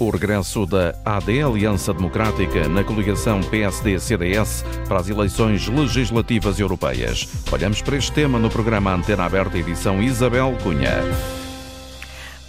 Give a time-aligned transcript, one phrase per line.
[0.00, 7.28] O regresso da AD, Aliança Democrática, na coligação PSD-CDS para as eleições legislativas europeias.
[7.52, 11.39] Olhamos para este tema no programa Antena Aberta, edição Isabel Cunha.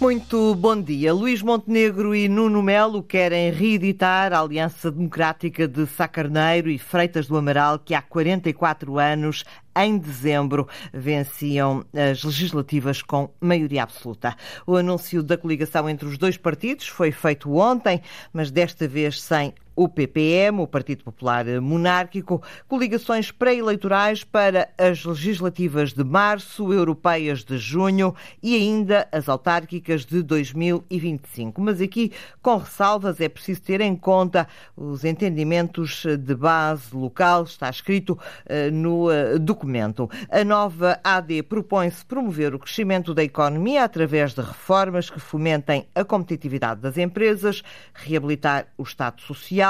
[0.02, 1.14] Muito bom dia.
[1.14, 7.36] Luís Montenegro e Nuno Melo querem reeditar a Aliança Democrática de Sacarneiro e Freitas do
[7.36, 9.44] Amaral, que há 44 anos
[9.76, 14.36] em dezembro, venciam as legislativas com maioria absoluta.
[14.66, 19.54] O anúncio da coligação entre os dois partidos foi feito ontem, mas desta vez sem
[19.74, 27.58] o PPM, o Partido Popular Monárquico, coligações pré-eleitorais para as legislativas de março, europeias de
[27.58, 31.60] junho e ainda as autárquicas de 2025.
[31.60, 34.46] Mas aqui, com ressalvas, é preciso ter em conta
[34.76, 40.08] os entendimentos de base local, está escrito uh, no uh, documento.
[40.30, 46.04] A nova AD propõe-se promover o crescimento da economia através de reformas que fomentem a
[46.04, 47.62] competitividade das empresas,
[47.94, 49.61] reabilitar o Estado social,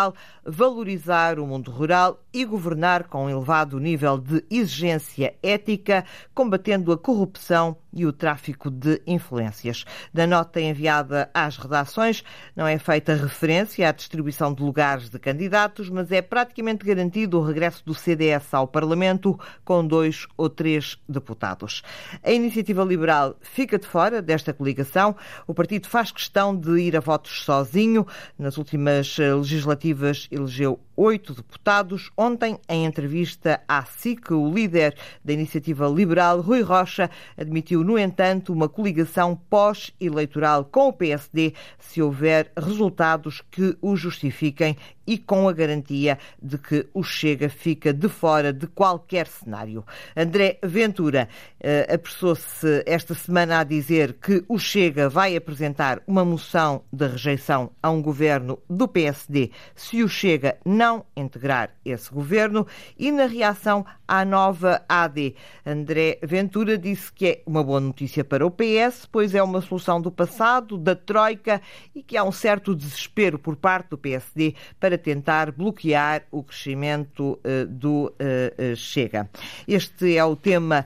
[0.45, 6.05] valorizar o mundo rural e governar com um elevado nível de exigência ética,
[6.35, 9.85] combatendo a corrupção e o tráfico de influências.
[10.13, 12.25] Da nota enviada às redações,
[12.57, 17.45] não é feita referência à distribuição de lugares de candidatos, mas é praticamente garantido o
[17.45, 21.83] regresso do CDS ao Parlamento com dois ou três deputados.
[22.23, 25.15] A iniciativa liberal fica de fora desta coligação.
[25.47, 28.07] O partido faz questão de ir a votos sozinho.
[28.39, 32.11] Nas últimas legislativas elegeu oito deputados.
[32.17, 38.53] Ontem, em entrevista à SIC, o líder da iniciativa liberal, Rui Rocha, admitiu, no entanto,
[38.53, 44.77] uma coligação pós-eleitoral com o PSD se houver resultados que o justifiquem
[45.13, 49.85] e com a garantia de que o Chega fica de fora de qualquer cenário.
[50.17, 51.29] André Ventura
[51.61, 57.71] uh, apressou-se esta semana a dizer que o Chega vai apresentar uma moção de rejeição
[57.83, 62.67] a um governo do PSD se o Chega não integrar esse governo
[62.99, 65.35] e na reação à nova AD,
[65.65, 70.01] André Ventura disse que é uma boa notícia para o PS, pois é uma solução
[70.01, 71.61] do passado, da Troika
[71.95, 77.39] e que há um certo desespero por parte do PSD para tentar bloquear o crescimento
[77.45, 79.29] uh, do uh, Chega.
[79.67, 80.85] Este é o tema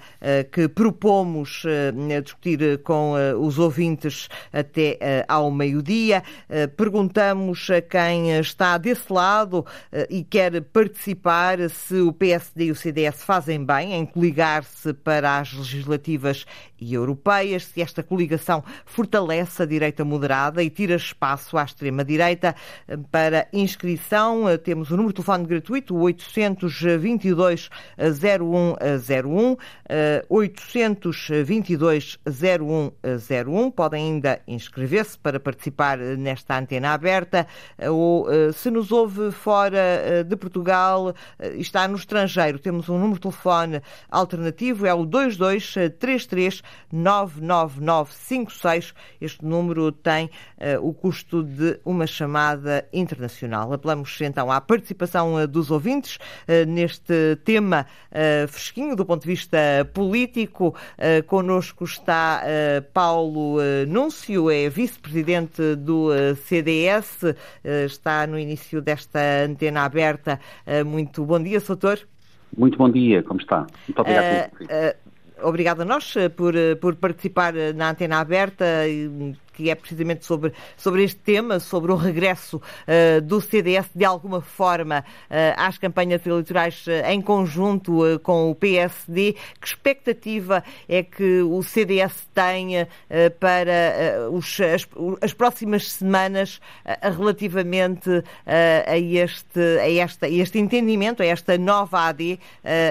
[0.52, 1.62] que propomos
[2.22, 6.22] discutir com os ouvintes até ao meio-dia.
[6.76, 9.64] Perguntamos a quem está desse lado
[10.08, 15.52] e quer participar se o PSD e o CDS fazem bem em coligar-se para as
[15.52, 16.44] legislativas
[16.80, 22.54] e europeias, se esta coligação fortalece a direita moderada e tira espaço à extrema-direita
[23.10, 23.95] para inscrição
[24.48, 29.56] eh, temos o número de telefone gratuito, 822 0101,
[30.28, 33.70] 822 0101.
[33.70, 37.46] Podem ainda inscrever-se para participar eh, nesta antena aberta
[37.78, 41.14] eh, ou, se nos ouve fora de Portugal
[41.54, 43.80] está no estrangeiro, temos um número de telefone
[44.10, 46.62] alternativo, é o 2233
[46.92, 48.94] 99956.
[49.20, 50.28] Este número tem
[50.80, 53.72] o custo de uma chamada internacional.
[53.86, 59.28] Apelamos então à participação eh, dos ouvintes eh, neste tema eh, fresquinho do ponto de
[59.28, 59.58] vista
[59.94, 60.74] político.
[61.26, 62.42] Connosco está
[62.92, 66.10] Paulo Núncio, é vice-presidente do
[66.44, 70.40] CDS, está no início desta antena aberta.
[70.84, 72.00] Muito bom dia, Soutor.
[72.56, 73.66] Muito bom dia, como está?
[73.86, 74.50] Muito obrigado.
[74.60, 78.64] Uh, uh, obrigado a nós por, por participar na antena aberta
[79.56, 84.42] que é precisamente sobre, sobre este tema, sobre o regresso uh, do CDS de alguma
[84.42, 89.34] forma uh, às campanhas eleitorais uh, em conjunto com o PSD.
[89.58, 92.88] Que expectativa é que o CDS tenha
[93.40, 94.86] para os, as,
[95.22, 96.60] as, próximas semanas
[97.02, 98.10] relativamente
[98.44, 102.38] a, este, a, esta, a este entendimento, a esta nova AD?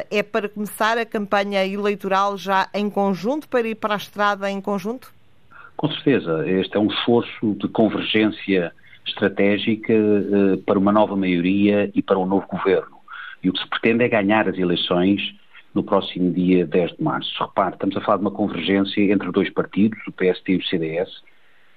[0.10, 4.60] é para começar a campanha eleitoral já em conjunto, para ir para a estrada em
[4.60, 5.14] conjunto?
[5.78, 8.72] Com certeza, este é um esforço de convergência
[9.06, 12.98] estratégica uh, para uma nova maioria e para um novo governo.
[13.44, 15.22] E o que se pretende é ganhar as eleições
[15.74, 17.32] no próximo dia 10 de março.
[17.44, 21.10] Repare, estamos a falar de uma convergência entre dois partidos, o PSD e o CDS,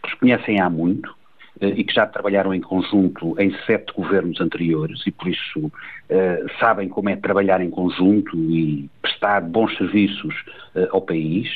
[0.03, 1.18] que se conhecem há muito, eh,
[1.61, 6.89] e que já trabalharam em conjunto em sete governos anteriores e por isso uh, sabem
[6.89, 10.35] como é trabalhar em conjunto e prestar bons serviços
[10.75, 11.49] uh, ao país,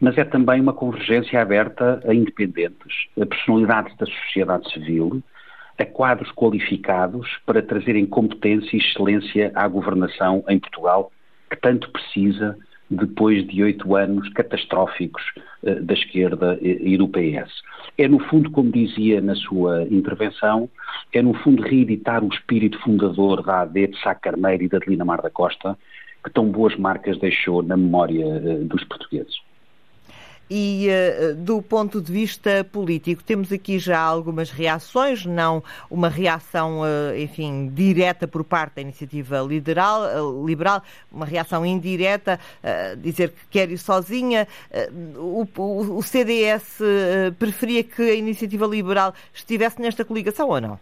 [0.00, 5.22] mas é também uma convergência aberta a independentes, a personalidades da sociedade civil,
[5.78, 11.10] a quadros qualificados para trazerem competência e excelência à governação em Portugal,
[11.50, 12.56] que tanto precisa
[12.90, 15.22] depois de oito anos catastróficos
[15.62, 17.50] uh, da esquerda e, e, do PS.
[17.98, 20.68] É, no fundo, como dizia na sua intervenção,
[21.12, 25.04] é, no fundo, reeditar o espírito fundador da AD de Sá Carneiro e da Adelina
[25.04, 25.76] Mar da Costa,
[26.24, 29.45] que tão boas marcas deixou na memória uh, dos portugueses.
[30.48, 36.82] E uh, do ponto de vista político, temos aqui já algumas reações, não uma reação,
[36.82, 42.38] uh, enfim, direta por parte da iniciativa liberal, uh, liberal uma reação indireta,
[42.98, 44.46] dizer que quer ir sozinha.
[45.16, 46.78] O, o, o, CDS
[47.38, 50.78] preferia que a iniciativa liberal estivesse nesta coligação ou não?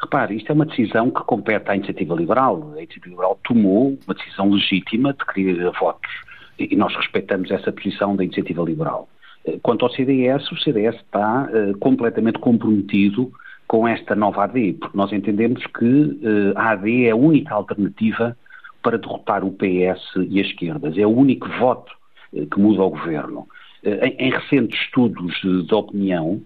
[0.00, 2.72] Repare, isto é uma decisão que compete à iniciativa liberal.
[2.74, 6.10] A iniciativa liberal tomou uma decisão legítima de querer votos
[6.58, 9.08] e nós respeitamos essa posição da iniciativa liberal.
[9.44, 13.32] Eh, quanto ao CDS, o CDS está uh, completamente comprometido
[13.66, 18.36] com esta nova AD, porque nós entendemos que uh, a AD é a única alternativa
[18.82, 20.96] para derrotar o PS e as esquerdas.
[20.96, 21.92] É o único voto
[22.32, 23.46] uh, que muda o governo.
[23.86, 26.40] Em, em, recentes estudos de opinião,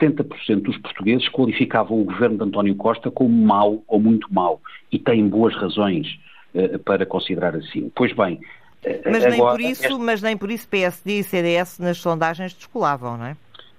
[0.00, 4.98] 70% dos portugueses qualificavam o governo de António Costa como mau ou muito mau, e
[4.98, 6.08] têm boas razões
[6.86, 7.92] para considerar assim.
[7.94, 8.40] Pois bem,
[9.04, 9.98] mas nem, Agora, por isso, este...
[9.98, 13.36] mas nem por isso PSD e CDS nas sondagens descolavam, não é?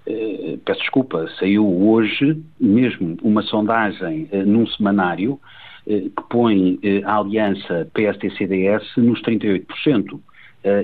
[0.07, 7.17] Uh, peço desculpa, saiu hoje mesmo uma sondagem uh, num semanário uh, que põe a
[7.17, 10.19] aliança PSD-CDS nos 38%.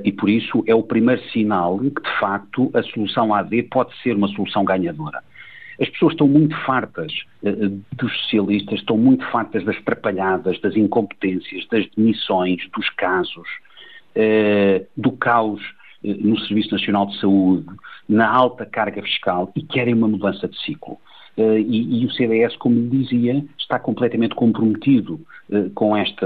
[0.04, 4.16] e por isso é o primeiro sinal que, de facto, a solução AD pode ser
[4.16, 5.24] uma solução ganhadora.
[5.80, 7.14] As pessoas estão muito fartas
[7.96, 13.48] dos socialistas, estão muito fartas das trapalhadas, das incompetências, das demissões, dos casos.
[14.20, 15.62] Eh, do caos
[16.04, 17.68] eh, no Serviço Nacional de Saúde,
[18.10, 20.98] na alta carga fiscal e querem uma mudança de ciclo.
[21.38, 25.22] Uh, e, e, o CDS, como dizia, está completamente comprometido
[25.52, 26.26] uh, com esta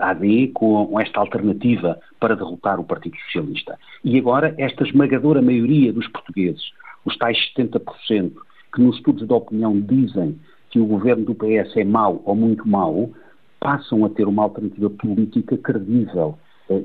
[0.00, 3.78] AD, com esta alternativa para derrotar o Partido Socialista.
[4.04, 6.72] E agora, esta esmagadora maioria dos portugueses,
[7.06, 8.32] os tais 70%,
[8.74, 10.38] que nos estudos de opinião dizem
[10.68, 13.10] que o governo do PS é mau ou muito mau,
[13.58, 16.38] passam a ter uma alternativa política credível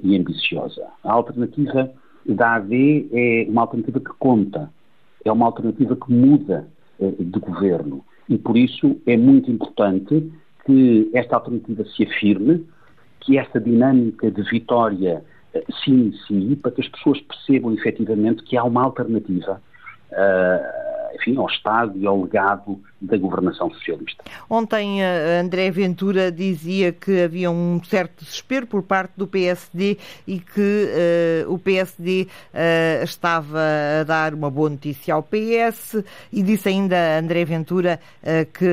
[0.03, 0.85] e ambiciosa.
[1.03, 1.91] A alternativa
[2.25, 4.69] da AD é uma alternativa que conta,
[5.23, 6.67] é uma alternativa que muda
[6.99, 10.31] eh, de governo e por isso é muito importante
[10.65, 12.65] que esta alternativa se afirme,
[13.19, 15.23] que esta dinâmica de vitória
[15.53, 19.61] eh, se inicie para que as pessoas percebam efetivamente que há uma alternativa
[20.11, 24.23] uh, enfim, ao Estado e ao legado da governação socialista.
[24.49, 29.97] Ontem uh, André Ventura dizia que havia um certo desespero por parte do PSD
[30.27, 30.89] e que
[31.45, 33.59] uh, o PSD uh, eh, estava
[34.01, 37.99] a dar uma boa notícia ao PS e disse ainda André Ventura
[38.53, 38.65] que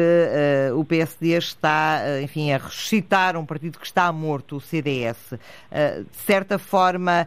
[0.74, 5.30] o PSD está, enfim, a ressuscitar um partido que está morto, o CDS.
[5.30, 7.26] de certa forma,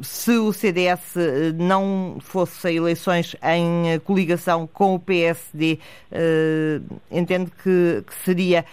[0.00, 5.78] se o CDS eh, não fosse a eleições em eh, coligação com o PSD,
[6.10, 6.80] eh,
[7.10, 8.64] entende que, que seria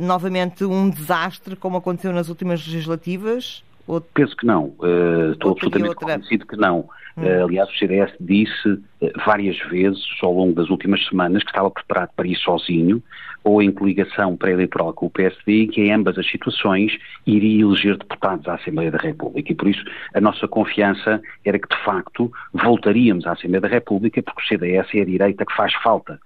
[0.00, 3.62] novamente um desastre, como aconteceu nas últimas legislativas?
[3.86, 4.00] Ou...
[4.00, 4.74] Penso que não.
[4.78, 6.06] Uh, estou absolutamente outra...
[6.06, 6.88] convencido que não.
[7.16, 7.22] Hum.
[7.22, 8.82] Uh, aliás, o CDS disse uh,
[9.24, 13.02] várias vezes, ao longo das últimas semanas, que estava preparado para ir sozinho
[13.44, 17.96] ou em coligação pré-eleitoral com o PSD e que em ambas as situações iria eleger
[17.96, 19.52] deputados à Assembleia da República.
[19.52, 24.20] E por isso a nossa confiança era que, de facto, voltaríamos à Assembleia da República
[24.20, 26.18] porque o CDS é a direita que faz falta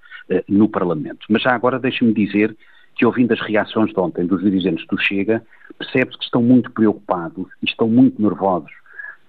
[0.49, 1.27] no Parlamento.
[1.29, 2.57] Mas já agora deixe-me dizer
[3.01, 5.43] que ouvindo as reações de ontem dos dirigentes do Chega,
[5.79, 8.71] percebe-se que estão muito preocupados e estão muito nervosos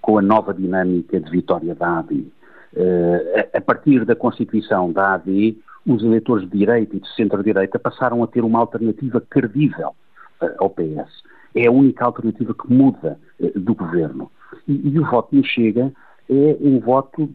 [0.01, 2.15] com a nova dinâmica de vitória da AD.
[2.15, 2.27] Uh,
[2.75, 8.21] eh, a partir da constituição da AD, os eleitores de direita e de centro-direita passaram
[8.21, 9.95] a ter uma alternativa credível
[10.41, 11.23] uh, ao PS.
[11.55, 14.29] É a única alternativa que muda uh, do governo.
[14.67, 15.93] E, e, o voto no Chega
[16.29, 17.29] é um voto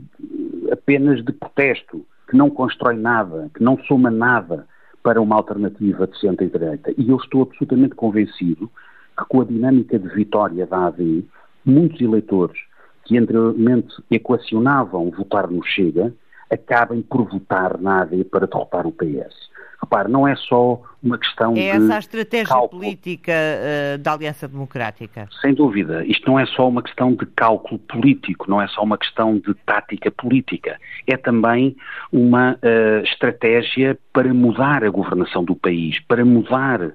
[0.70, 4.66] apenas de protesto, que não constrói nada, que não soma nada
[5.06, 6.92] para uma alternativa de centro-direita.
[6.98, 8.68] E eu estou absolutamente convencido
[9.16, 11.24] que com a dinâmica de vitória da AD,
[11.64, 12.58] muitos eleitores
[13.04, 16.12] que anteriormente equacionavam votar no Chega,
[16.50, 19.32] acabem por votar na AD para derrotar o PS.
[19.80, 21.68] Repare, não é só uma questão é de.
[21.68, 22.82] Essa a estratégia cálculo.
[22.82, 25.28] política uh, da Aliança Democrática?
[25.40, 26.04] Sem dúvida.
[26.04, 29.54] Isto não é só uma questão de cálculo político, não é só uma questão de
[29.64, 30.78] tática política.
[31.06, 31.76] É também
[32.12, 36.92] uma uh, estratégia para mudar a governação do país, para mudar uh,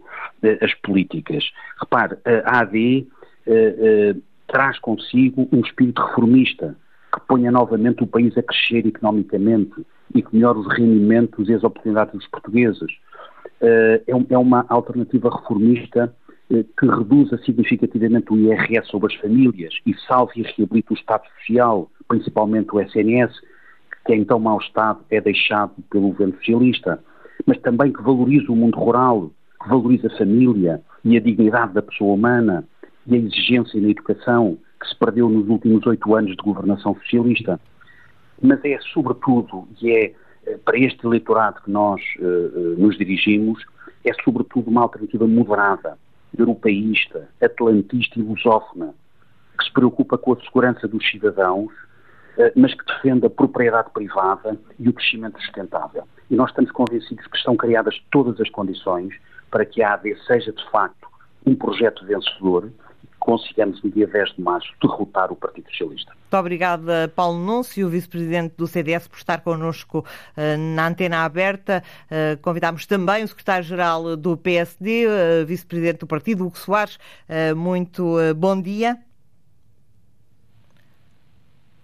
[0.61, 1.43] as políticas.
[1.79, 3.07] Repare, a AD
[4.47, 6.75] traz consigo um espírito reformista
[7.11, 11.63] que ponha novamente o país a crescer economicamente e que melhore os rendimentos e as
[11.63, 12.91] oportunidades dos portugueses.
[13.61, 16.11] Uh, é, é, uma alternativa reformista
[16.51, 21.23] eh, que reduza significativamente o IRS sobre as famílias e salve e reabilite o Estado
[21.37, 23.31] Social, principalmente o SNS,
[24.05, 26.99] que em tão mau estado é deixado pelo governo socialista,
[27.45, 31.81] mas também que valorize o mundo rural, que valorize a família e a dignidade da
[31.81, 32.65] pessoa humana
[33.07, 37.59] e a exigência na educação que se perdeu nos últimos oito anos de governação socialista.
[38.41, 40.13] Mas é, sobretudo, e é eh,
[40.65, 43.63] para este eleitorado que nós uh, nos dirigimos,
[44.03, 45.97] é sobretudo uma alternativa moderada,
[46.37, 48.93] europeísta, atlantista e lusófona,
[49.57, 51.71] que se preocupa com a segurança dos cidadãos,
[52.55, 56.07] mas que defende a propriedade privada e o crescimento sustentável.
[56.29, 59.13] E nós estamos convencidos que estão criadas todas as condições
[59.51, 61.07] para que a AD seja, de facto,
[61.45, 62.71] um projeto vencedor
[63.21, 66.11] consigamos, no dia 10 de março, derrotar o Partido Socialista.
[66.11, 71.83] Muito obrigada, Paulo Núncio, vice-presidente do CDS, por estar connosco uh, na antena aberta.
[72.05, 76.97] Uh, convidámos também o secretário-geral do PSD, eh, vice-presidente do partido, Hugo Soares.
[77.55, 78.97] muito bom dia.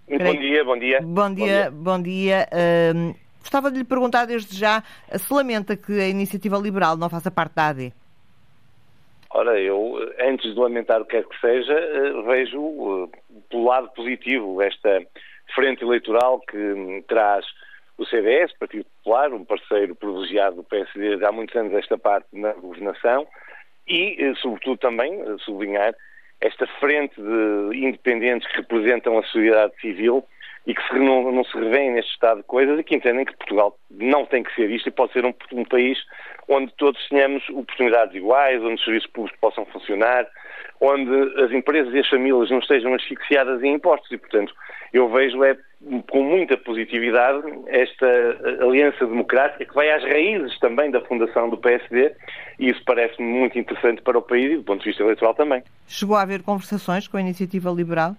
[0.08, 1.00] Muito bom dia, bom dia.
[1.00, 2.48] Bom dia, bom dia.
[2.50, 3.16] Bom dia.
[3.40, 4.82] gostava de lhe perguntar desde já
[5.14, 7.92] se lamenta que a iniciativa liberal não faça parte da AD.
[9.30, 13.18] Ora, eu, antes de lamentar o que quer que seja, eh, vejo eh,
[13.50, 15.02] pelo lado positivo esta
[15.54, 17.44] frente eleitoral que traz
[17.98, 22.52] o CDS, Partido Popular, um parceiro privilegiado do PSD há muitos anos esta parte na
[22.54, 23.26] governação,
[23.86, 25.94] e, eh, sobretudo, também sublinhar
[26.40, 30.24] esta frente de independentes que representam a sociedade civil
[30.66, 33.36] e que se, não, não, se revêem neste estado de coisas e que entendem que
[33.36, 35.98] Portugal não tem que ser isto e pode ser um, um país
[36.48, 40.26] onde todos tenhamos oportunidades iguais, onde os serviços públicos possam funcionar,
[40.80, 44.10] onde as empresas e as famílias não estejam asfixiadas em impostos.
[44.10, 44.54] E, portanto,
[44.92, 45.56] eu vejo é,
[46.08, 48.06] com muita positividade esta
[48.60, 52.12] aliança democrática que vai às raízes também da fundação do PSD
[52.58, 55.62] e isso parece-me muito interessante para o país e do ponto de vista eleitoral também.
[55.86, 58.16] Chegou a haver conversações com a Iniciativa Liberal?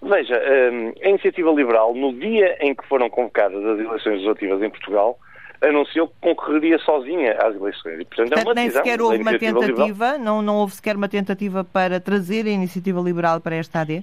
[0.00, 0.40] Veja,
[0.72, 5.18] hum, a Iniciativa Liberal, no dia em que foram convocadas as eleições legislativas em Portugal,
[5.60, 8.00] anunciou que concorreria sozinha às eleições.
[8.00, 11.64] E, portanto, portanto é nem sequer houve uma tentativa, não, não houve sequer uma tentativa
[11.64, 14.02] para trazer a iniciativa liberal para esta AD?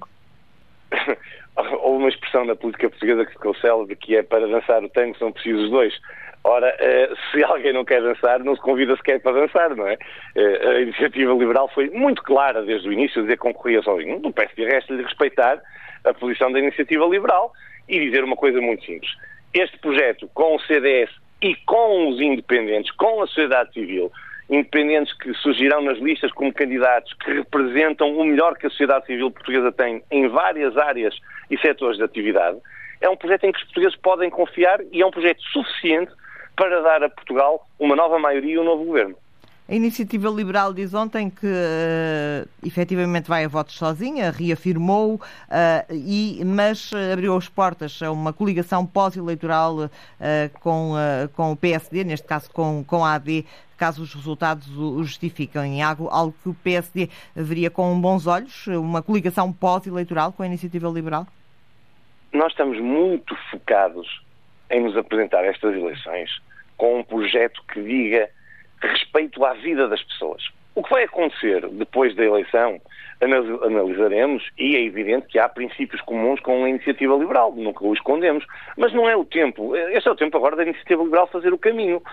[1.56, 5.18] houve uma expressão na política portuguesa que ficou célebre que é para dançar o tango
[5.18, 5.94] são precisos dois.
[6.44, 9.98] Ora, eh, se alguém não quer dançar, não se convida sequer para dançar, não é?
[10.36, 14.20] Eh, a iniciativa liberal foi muito clara desde o início, dizer que concorria sozinho.
[14.20, 15.60] Não peço de resto de respeitar
[16.04, 17.52] a posição da iniciativa liberal
[17.90, 19.12] e dizer uma coisa muito simples.
[19.54, 21.10] Este projeto, com o CDS
[21.42, 24.12] e com os independentes, com a sociedade civil,
[24.50, 29.32] independentes que surgirão nas listas como candidatos que representam o melhor que a sociedade civil
[29.32, 31.16] portuguesa tem em várias áreas
[31.50, 32.58] e setores de atividade,
[33.02, 36.12] é um projeto em que os portugueses podem confiar e é um projeto suficiente
[36.56, 39.16] para dar a Portugal uma nova maioria e um novo governo.
[39.68, 45.20] A Iniciativa Liberal diz ontem que uh, efetivamente vai a votos sozinha, reafirmou, uh,
[45.92, 49.90] e, mas abriu as portas a uma coligação pós-eleitoral uh,
[50.60, 50.94] com,
[51.34, 53.44] com o PSD, neste caso com, com a AD,
[53.76, 55.82] caso os resultados o justifiquem.
[55.82, 60.88] Algo, algo que o PSD veria com bons olhos, uma coligação pós-eleitoral com a Iniciativa
[60.90, 61.26] Liberal?
[62.32, 64.22] Nós estamos muito focados
[64.70, 66.30] em nos apresentar estas eleições
[66.78, 68.30] com um projeto que diga
[68.88, 70.44] respeito à vida das pessoas.
[70.76, 72.82] O que vai acontecer depois da eleição,
[73.22, 78.46] analisaremos, e é evidente que há princípios comuns com a iniciativa liberal, nunca o escondemos,
[78.78, 81.58] mas não é o tempo, este é o tempo agora da iniciativa liberal fazer o
[81.58, 82.04] caminho,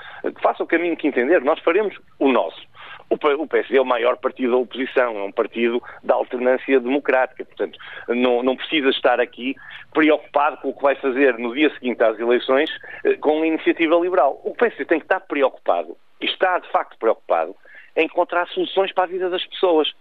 [0.41, 2.63] faça o caminho que entender, nós faremos o nosso.
[3.11, 7.79] O PSD é o maior partido da oposição, é um partido da alternância democrática, portanto,
[8.09, 9.55] não, não precisa estar aqui
[9.93, 12.71] preocupado com o que vai fazer no dia seguinte às eleições
[13.05, 14.41] eh, com a iniciativa liberal.
[14.45, 17.55] O PSD tem que estar preocupado e está de facto preocupado
[17.97, 19.93] em encontrar soluções para a vida das pessoas.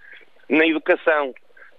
[0.50, 1.34] Na educação,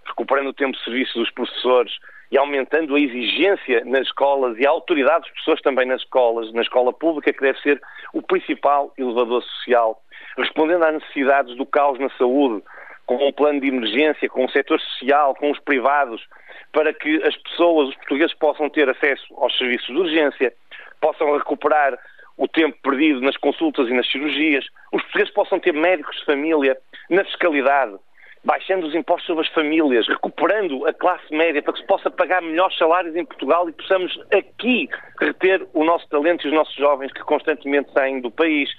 [0.06, 1.92] recuperando o tempo de serviço dos professores
[2.30, 6.62] e aumentando a exigência nas escolas e a autoridade dos professores também nas escolas, na
[6.62, 7.80] escola pública, que deve ser
[8.12, 10.02] o principal elevador social,
[10.36, 12.62] respondendo às necessidades do caos na saúde,
[13.04, 16.26] com um plano de emergência, com o setor social, com os privados,
[16.72, 20.54] para que as pessoas, os portugueses, possam ter acesso aos serviços de urgência,
[21.00, 21.98] possam recuperar
[22.36, 26.76] o tempo perdido nas consultas e nas cirurgias, os portugueses possam ter médicos de família
[27.10, 27.96] na fiscalidade,
[28.44, 32.42] baixando os impostos sobre as famílias, recuperando a classe média para que se possa pagar
[32.42, 34.88] melhores salários em Portugal e possamos aqui
[35.20, 38.70] reter o nosso talento e os nossos jovens que constantemente saem do país,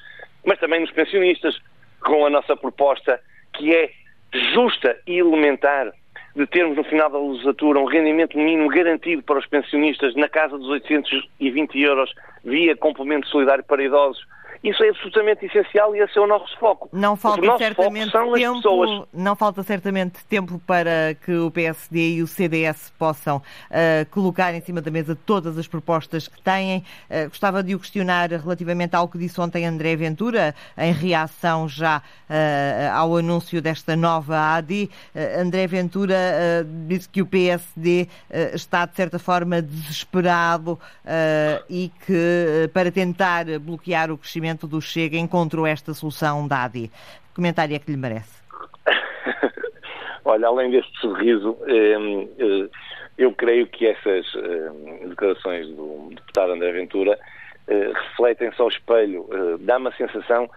[0.45, 1.57] mas também nos pensionistas,
[2.01, 3.19] com a nossa proposta
[3.53, 3.89] que é
[4.53, 5.93] justa e elementar
[6.36, 10.57] de termos no final da legislatura um rendimento mínimo garantido para os pensionistas na casa
[10.57, 14.25] dos 820 euros via complemento solidário para idosos
[14.63, 16.88] Isso é absolutamente essencial e esse é o nosso foco.
[16.93, 22.93] Não falta certamente tempo, não falta certamente tempo para que o PSD e o CDS
[22.98, 26.82] possam uh, colocar em cima da mesa todas as propostas que têm.
[27.10, 31.98] Uh, gostava de o questionar relativamente ao que disse ontem André Ventura, em reação já
[31.98, 34.89] uh, ao anúncio desta nova ADI.
[35.38, 36.15] André Ventura
[36.88, 38.08] disse que o PSD
[38.53, 40.79] está, de certa forma, desesperado
[41.70, 46.91] e que, para tentar bloquear o crescimento do Chega, encontrou esta solução da ADI.
[47.36, 48.41] Comentário é que lhe merece?
[50.25, 51.95] Olha, além deste sorriso, eh,
[52.39, 52.69] eh,
[53.17, 57.17] eu creio que essas eh, declarações do deputado André Ventura
[57.65, 59.25] refletem-se ao espelho.
[59.62, 60.50] Dá-me a sensação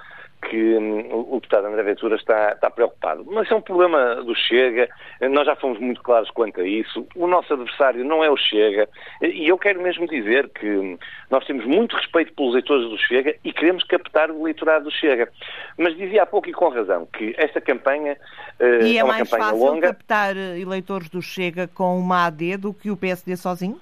[0.42, 3.24] que hum, o deputado André Ventura está, está, preocupado.
[3.26, 4.88] Mas é um problema do Chega,
[5.30, 7.06] nós já fomos muito claros quanto a isso.
[7.14, 8.88] O nosso adversário não é o Chega,
[9.22, 10.98] e eu quero mesmo dizer que hum,
[11.30, 15.30] nós temos muito respeito pelos eleitores do Chega e queremos captar o eleitorado do Chega.
[15.76, 18.16] Mas dizia há pouco e com razão que esta campanha
[18.60, 19.56] uh, e é, é uma campanha longa.
[19.56, 23.36] E é mais fácil captar eleitores do Chega com uma AD do que o PSD
[23.36, 23.80] sozinho?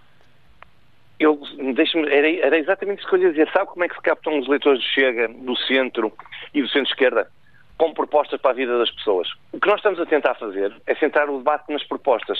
[1.24, 1.40] Eu
[2.10, 3.50] era, era, exatamente isso que eu ia dizer.
[3.52, 6.12] Sabe como é que se captam os eleitores do Chega, do centro
[6.52, 7.28] e do centro-esquerda?
[7.78, 9.28] Com propostas para a vida das pessoas.
[9.52, 12.38] O que nós estamos a tentar fazer é centrar o debate nas propostas.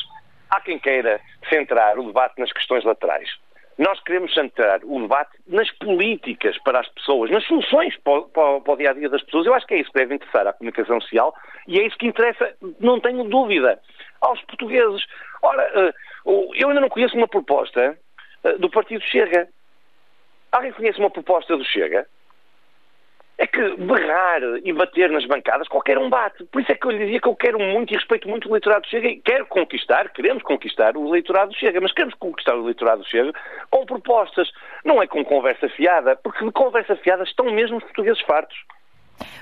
[0.50, 3.28] Há quem queira centrar o debate nas questões laterais.
[3.76, 8.76] Nós queremos centrar o debate nas políticas para as pessoas, nas soluções para, para, o
[8.76, 9.46] dia a dia das pessoas.
[9.46, 11.34] Eu acho que é isso que deve interessar à comunicação social
[11.66, 13.80] e é isso que interessa, não tenho dúvida,
[14.20, 15.04] aos portugueses.
[15.42, 15.92] Ora, eh,
[16.54, 17.98] eu ainda não conheço uma proposta
[18.58, 19.48] do Partido Chega.
[20.52, 22.06] Alguém conhece uma proposta do Chega?
[23.36, 26.44] É que berrar e bater nas bancadas, qualquer um bate.
[26.44, 28.52] Por isso é que eu lhe dizia que eu quero muito e respeito muito o
[28.52, 32.54] eleitorado do Chega e quero conquistar, queremos conquistar o eleitorado do Chega, mas queremos conquistar
[32.54, 33.32] o eleitorado do Chega
[33.70, 34.52] com propostas,
[34.84, 38.56] não é com conversa fiada, porque de conversa fiada estão mesmo os portugueses fartos.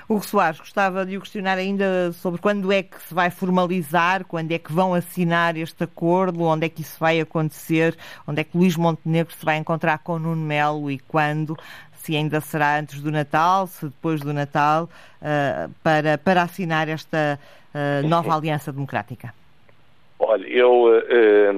[0.07, 4.51] Hugo Soares, gostava de o questionar ainda sobre quando é que se vai formalizar, quando
[4.51, 8.57] é que vão assinar este acordo, onde é que isso vai acontecer, onde é que
[8.57, 11.57] Luís Montenegro se vai encontrar com Nuno Melo e quando,
[11.93, 14.89] se ainda será antes do Natal, se depois do Natal,
[15.21, 17.39] uh, para, para assinar esta
[17.73, 19.33] uh, nova aliança democrática.
[20.33, 21.53] Olha, eu uh,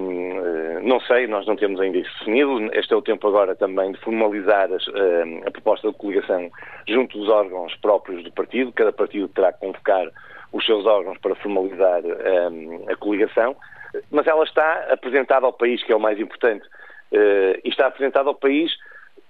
[0.84, 2.70] não sei, nós não temos ainda isso definido.
[2.74, 6.52] Este é o tempo agora também de formalizar as, uh, a proposta de coligação
[6.86, 8.74] junto dos órgãos próprios do partido.
[8.74, 10.10] Cada partido terá que convocar
[10.52, 12.02] os seus órgãos para formalizar
[12.90, 13.56] a coligação,
[14.10, 16.66] mas ela está apresentada ao país, que é o mais importante,
[17.12, 18.72] e está apresentada ao país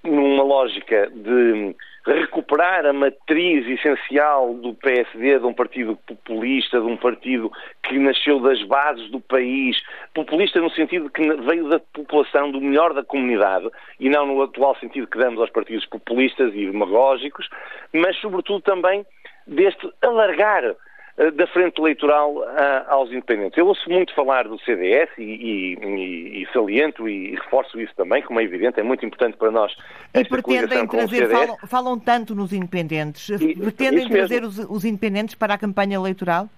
[0.03, 1.75] numa lógica de
[2.05, 7.51] recuperar a matriz essencial do PSD, de um partido populista, de um partido
[7.83, 9.81] que nasceu das bases do país,
[10.13, 14.75] populista no sentido que veio da população, do melhor da comunidade, e não no atual
[14.77, 17.49] sentido que damos aos partidos populistas e demagógicos,
[17.91, 19.05] mas sobretudo também
[19.47, 20.75] deste alargar
[21.17, 23.57] da frente eleitoral a, aos independentes.
[23.57, 28.39] Eu ouço muito falar do CDS e, e, e, saliento e reforço isso também, como
[28.41, 29.73] é evidente, é muito importante para nós.
[30.13, 35.53] E pretendem trazer, falam, falam, tanto nos independentes, e, pretendem trazer os, os, independentes para
[35.53, 36.49] a campanha eleitoral?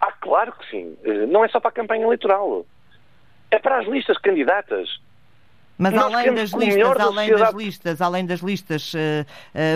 [0.00, 0.96] Ah, claro que sim.
[1.02, 2.64] Eh, não é só para a campanha eleitoral.
[3.50, 5.00] É para as listas candidatas.
[5.78, 8.92] Mas além das listas, além das listas, além das listas,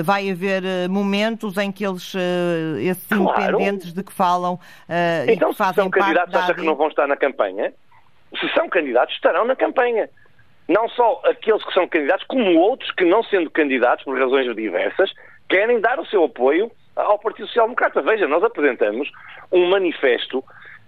[0.05, 2.13] vai haver uh, momentos em que eles,
[2.81, 3.23] esses claro.
[3.23, 4.59] independentes de que falam
[5.29, 7.73] então, e que fazem se são candidatos, acha que não vão estar na campanha?
[8.41, 10.09] Se são candidatos, estarão na campanha.
[10.69, 15.13] Não só aqueles que são candidatos, como outros que, não sendo candidatos, por razões diversas,
[15.49, 18.01] querem dar o seu apoio ao Partido Social Democrata.
[18.03, 19.11] Veja, nós apresentamos
[19.51, 20.43] um manifesto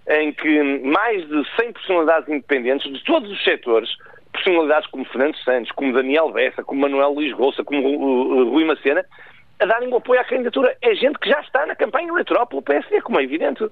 [0.07, 3.89] em que mais de 100 personalidades independentes de todos os setores
[4.35, 7.81] personalidades como Fernando Santos, como Daniel Bessa, como Manuel Luís Rouça, como
[8.51, 9.05] Rui Macena,
[9.59, 10.75] a darem o apoio à candidatura.
[10.81, 13.67] É gente que já está na campanha eleitoral pelo PSD, como é evidente.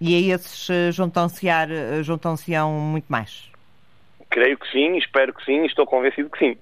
[0.00, 3.50] E a esses eh, juntam-se eh, juntam-se muito mais?
[4.30, 6.58] Creio que sim, espero que sim, estou convencido que sim.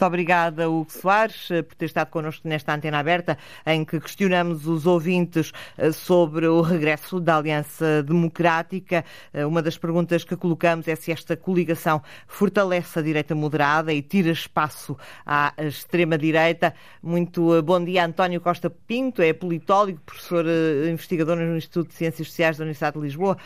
[0.00, 3.36] Muito obrigada, Hugo Soares, eh, por ter estado connosco nesta antena aberta,
[3.66, 9.04] em que questionamos os ouvintes eh, sobre o regresso da Aliança Democrática.
[9.30, 14.00] Eh, uma das perguntas que colocamos é se esta coligação fortalece a direita moderada e
[14.00, 16.72] tira espaço à extrema-direita.
[17.02, 20.46] Muito bom dia, António Costa Pinto, é politólogo, professor
[20.90, 23.36] investigador no Instituto de Ciências Sociais da Universidade de Lisboa.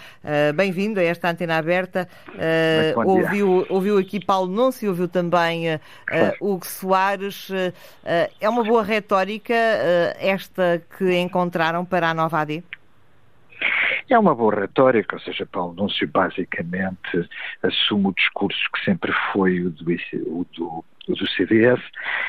[0.55, 2.09] Bem-vindo a esta antena aberta.
[3.05, 5.81] Ouviu, ouviu aqui Paulo Núncio, ouviu também
[6.45, 7.51] Hugo Soares.
[8.05, 12.63] Eh, é uma boa retórica eh, esta que encontraram para a nova AD?
[14.11, 17.29] É uma boa retórica, ou seja, Paulo Núncio basicamente
[17.63, 19.85] assume o discurso que sempre foi o do,
[20.27, 21.81] o do, o do CDS,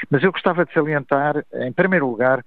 [0.09, 2.45] Mas eu gostava de salientar, em primeiro lugar,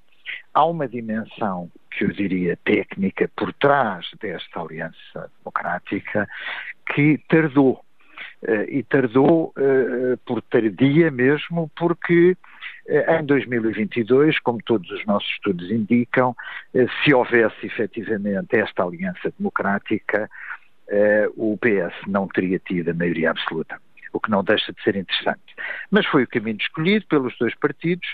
[0.54, 6.28] há uma dimensão que eu diria técnica por trás desta aliança democrática
[6.94, 7.84] que tardou.
[8.40, 12.36] Uh, e tardou uh, por tardia mesmo, porque
[12.88, 16.34] em 2022, como todos os nossos estudos indicam,
[17.04, 20.30] se houvesse efetivamente esta aliança democrática,
[21.36, 23.78] o PS não teria tido a maioria absoluta,
[24.10, 25.54] o que não deixa de ser interessante.
[25.90, 28.08] Mas foi o caminho escolhido pelos dois partidos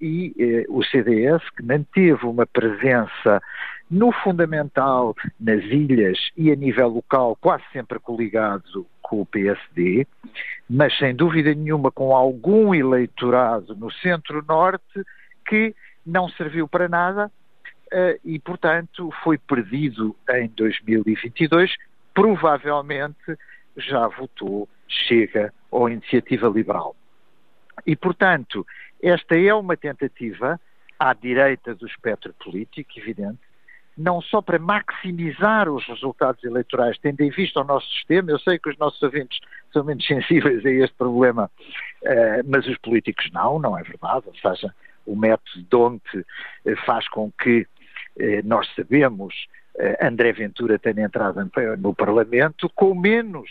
[0.00, 3.40] e eh, o CDS, que manteve uma presença
[3.90, 10.06] no fundamental nas ilhas e a nível local, quase sempre coligado com o PSD,
[10.68, 15.02] mas sem dúvida nenhuma com algum eleitorado no centro-norte
[15.46, 17.30] que não serviu para nada
[17.86, 21.74] uh, e, portanto, foi perdido em 2022.
[22.12, 23.38] Provavelmente
[23.76, 26.94] já votou Chega ou Iniciativa Liberal.
[27.86, 28.66] E, portanto,
[29.02, 30.60] esta é uma tentativa
[30.98, 33.38] à direita do espectro político, evidente,
[33.98, 38.58] não só para maximizar os resultados eleitorais, tendo em vista o nosso sistema, eu sei
[38.58, 39.40] que os nossos ouvintes
[39.72, 41.50] são menos sensíveis a este problema,
[42.04, 44.72] eh, mas os políticos não, não é verdade, ou seja,
[45.04, 46.24] o método Donte
[46.64, 47.66] eh, faz com que
[48.18, 49.34] eh, nós sabemos
[50.02, 51.38] André Ventura tenha entrado
[51.78, 53.48] no Parlamento com menos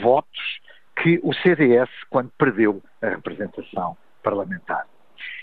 [0.00, 0.58] votos
[0.96, 4.86] que o CDS quando perdeu a representação parlamentar.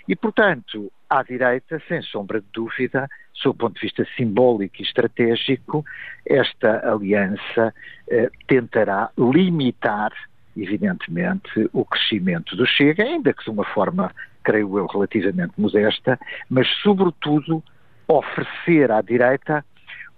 [0.08, 4.84] E, portanto, à direita, sem sombra de dúvida, sob o ponto de vista simbólico e
[4.84, 5.86] estratégico,
[6.26, 7.74] esta aliança
[8.10, 10.12] eh, tentará limitar,
[10.56, 14.12] evidentemente, o crescimento do Chega, ainda que de uma forma,
[14.44, 17.64] creio eu, relativamente modesta, mas, sobretudo,
[18.08, 19.66] oferecer à direita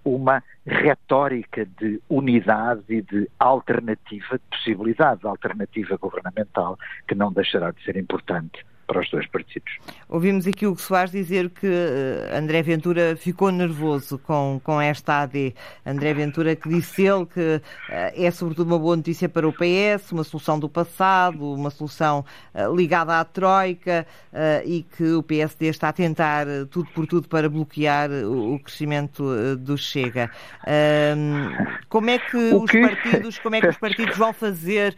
[0.04, 7.70] uma retórica de unidade e de alternativa, de possibilidade de alternativa governamental, que não deixará
[7.70, 9.70] de ser importante para os dois partidos.
[10.08, 15.54] Ouvimos aqui o Soares dizer que eh, André Ventura ficou nervoso com, com esta AD.
[15.84, 20.10] André Ventura que disse ele que eh, é sobretudo uma boa notícia para o PS,
[20.12, 22.24] uma solução do passado, uma solução
[22.54, 24.06] eh, ligada à Troika
[24.64, 29.76] e que o PSD está a tentar tudo por tudo para bloquear o crescimento do
[29.76, 30.30] Chega.
[31.88, 34.96] Como é que os partidos, como é que os partidos vão fazer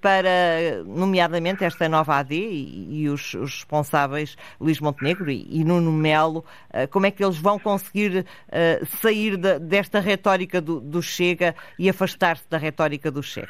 [0.00, 6.44] para, nomeadamente, esta nova AD e, e os responsáveis, Luís Montenegro e, e Nuno Melo,
[6.70, 11.54] uh, como é que eles vão conseguir uh, sair de, desta retórica do, do Chega
[11.78, 13.48] e afastar-se da retórica do Chega?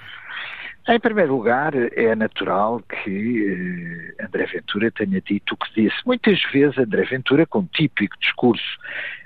[0.90, 5.96] Em primeiro lugar, é natural que eh, André Ventura tenha dito o que disse.
[6.06, 8.64] Muitas vezes, André Ventura, com um típico discurso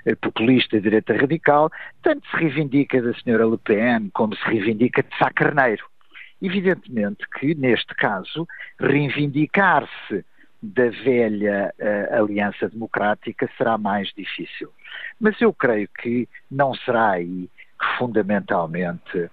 [0.05, 5.03] eh, populista de direita radical, tanto se reivindica da senhora Le Pen como se reivindica
[5.03, 5.85] de Sá Carneiro.
[6.41, 8.45] Evidentemente que, neste caso,
[8.77, 10.25] reivindicar-se
[10.63, 14.71] da velha uh, Aliança Democrática será mais difícil.
[15.19, 19.29] Mas eu creio que não será aí que fundamentalmente uh,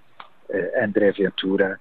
[0.83, 1.79] André Ventura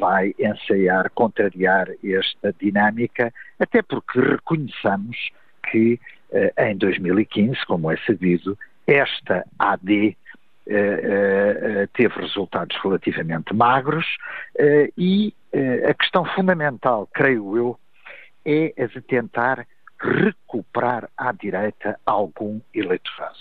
[0.00, 5.30] vai ensaiar contrariar esta dinâmica, até porque reconheçamos
[5.70, 6.00] que
[6.32, 10.16] uh, em 2015, como é sabido, esta AD
[11.94, 14.04] teve resultados relativamente magros
[14.98, 15.32] e
[15.88, 17.78] a questão fundamental, creio eu,
[18.48, 19.66] é a de tentar
[20.00, 23.38] recuperar à direita algum eleitorado.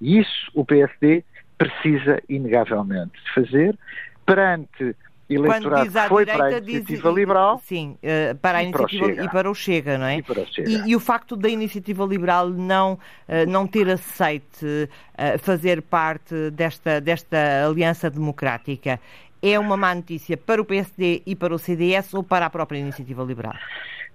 [0.00, 1.24] E isso o PSD
[1.56, 3.78] precisa, inegavelmente, de fazer
[4.26, 4.94] perante
[5.28, 7.62] eleitorado que foi direita, para a iniciativa diz, liberal.
[7.64, 10.16] Sim, uh, para a iniciativa para e para o Chega, não é?
[10.18, 10.68] E, para o Chega.
[10.68, 16.50] E, e o facto da iniciativa liberal não, uh, não ter aceite uh, fazer parte
[16.50, 19.00] desta, desta aliança democrática
[19.42, 22.78] é uma má notícia para o PSD e para o CDS ou para a própria
[22.78, 23.54] iniciativa liberal?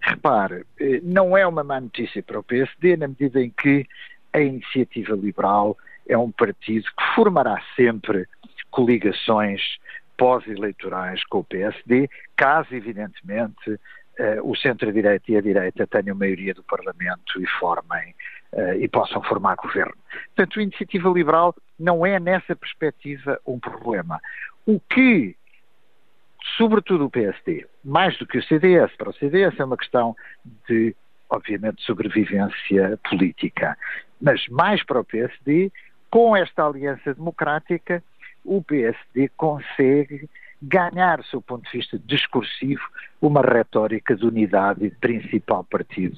[0.06, 3.88] Repare, eh, não é uma má notícia para o PSD, na medida em que
[4.32, 5.76] a Iniciativa Liberal
[6.08, 8.28] é um partido que formará sempre
[8.70, 9.62] coligações
[10.16, 13.80] pós-eleitorais com o PSD, caso, evidentemente,
[14.20, 18.14] eh, o centro-direita e a direita tenham maioria do Parlamento e formem
[18.54, 19.96] uh, e possam formar governo.
[20.36, 24.20] Portanto, a iniciativa liberal não é, nessa perspectiva, um problema.
[24.66, 25.36] O que
[26.58, 28.96] sobretudo o PSD, mais do que o CDS.
[28.96, 30.16] Para o CDS é uma questão
[30.68, 30.96] de,
[31.30, 33.78] obviamente, sobrevivência política.
[34.22, 35.72] Mas mais para o PSD,
[36.10, 38.04] com esta aliança democrática,
[38.44, 40.30] o PSD consegue
[40.62, 42.82] ganhar, do ponto de vista discursivo,
[43.22, 46.18] uma retórica de unidade de principal partido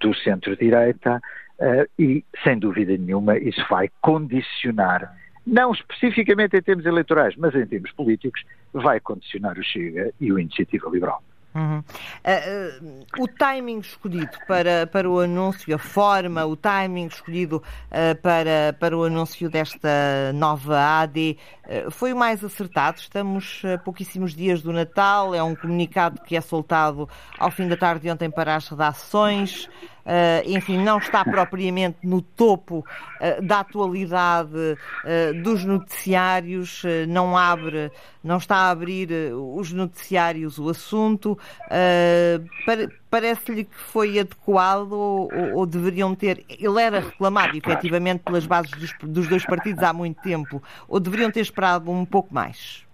[0.00, 1.20] do centro-direita
[1.58, 5.14] uh, e, sem dúvida nenhuma, isso vai condicionar
[5.46, 8.42] não especificamente em termos eleitorais, mas em termos políticos,
[8.74, 11.22] vai condicionar o Chega e o Iniciativa Liberal.
[11.54, 11.78] Uhum.
[11.78, 18.20] Uh, uh, o timing escolhido para, para o anúncio, a forma, o timing escolhido uh,
[18.20, 21.38] para, para o anúncio desta nova AD
[21.92, 22.98] foi o mais acertado.
[22.98, 27.08] Estamos a pouquíssimos dias do Natal, é um comunicado que é soltado
[27.38, 29.70] ao fim da tarde de ontem para as redações.
[30.04, 32.84] Uh, enfim, não está propriamente no topo
[33.20, 37.90] uh, da atualidade uh, dos noticiários, não abre,
[38.22, 41.38] não está a abrir os noticiários o assunto.
[43.10, 46.44] Parece-lhe que foi adequado ou, ou, deveriam ter.
[46.48, 51.30] Ele era reclamado efetivamente pelas bases dos, dos dois partidos há muito tempo, ou deveriam
[51.30, 52.84] ter esperado um pouco mais?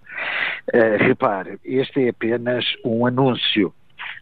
[0.99, 3.75] repare, este é apenas um anúncio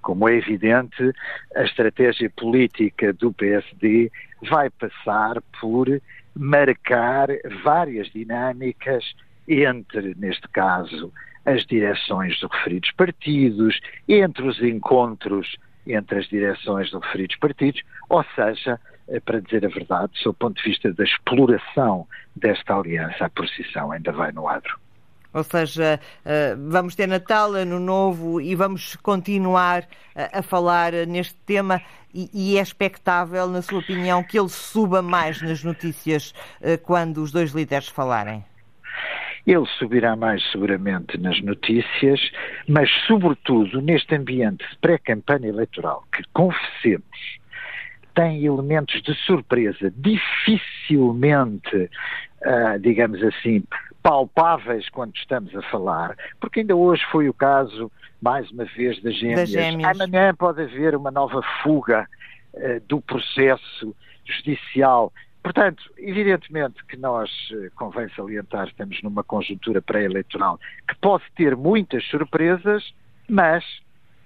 [0.08, 1.12] como é evidente,
[1.54, 4.10] a estratégia política do PSD
[4.48, 5.86] vai passar por
[6.34, 7.28] marcar
[7.62, 9.04] várias dinâmicas
[9.46, 11.12] entre, neste caso,
[11.44, 18.24] as direções dos referidos partidos, entre os encontros entre as direções dos referidos partidos, ou
[18.34, 23.30] seja, eh, para dizer a verdade, do ponto de vista da exploração desta aliança, a
[23.30, 24.78] posição ainda vai no adro.
[25.32, 31.36] Ou seja, eh, vamos ter Natal, Ano Novo e vamos continuar eh, a falar neste
[31.46, 31.80] tema
[32.14, 37.30] e é expectável, na sua opinião, que ele suba mais nas notícias eh, quando os
[37.30, 38.42] dois líderes falarem?
[39.46, 42.20] Ele subirá mais seguramente nas notícias,
[42.66, 47.38] mas sobretudo neste ambiente de pré-campanha eleitoral, que confessemos
[48.18, 51.88] tem elementos de surpresa dificilmente,
[52.42, 53.62] uh, digamos assim,
[54.02, 59.14] palpáveis quando estamos a falar, porque ainda hoje foi o caso, mais uma vez, das
[59.16, 59.40] gêmeas.
[59.40, 60.00] Das gêmeas.
[60.00, 62.08] Amanhã pode haver uma nova fuga
[62.54, 65.12] uh, do processo judicial.
[65.42, 72.04] Portanto, evidentemente que nós, uh, convém salientar, estamos numa conjuntura pré-eleitoral que pode ter muitas
[72.06, 72.94] surpresas,
[73.28, 73.64] mas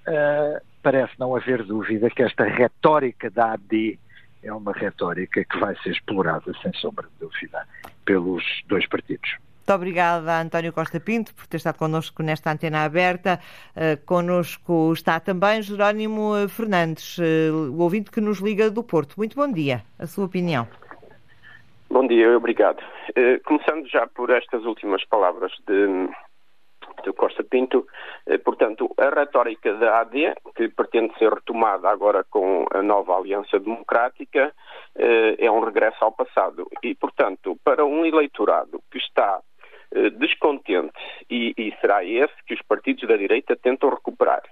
[0.07, 3.99] uh, parece não haver dúvida que esta retórica da AD
[4.43, 7.67] é uma retórica que vai ser explorada, sem sombra de dúvida,
[8.05, 9.37] pelos dois partidos.
[9.63, 13.39] Muito obrigada, António Costa Pinto, por ter estado connosco nesta antena aberta.
[13.77, 19.15] Uh, connosco está também Jerónimo eh, Fernandes, uh, o ouvinte que nos liga do Porto.
[19.17, 19.85] Muito bom dia.
[20.01, 20.67] A sua opinião?
[21.89, 22.83] Bom dia, obrigado.
[23.45, 26.09] Começando já por estas últimas palavras de,
[27.17, 27.87] Costa Pinto,
[28.45, 34.55] portanto, a retórica da AD, que pretende ser retomada agora com a nova Aliança Democrática,
[34.97, 36.67] é um regresso ao passado.
[36.83, 39.52] E, portanto, para um eleitorado que está eh,
[40.19, 40.93] descontente
[41.31, 44.43] e, e, será esse que os partidos da direita tentam recuperar,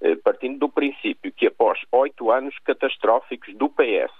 [0.00, 4.12] eh, partindo do princípio que após oito anos catastróficos do PS,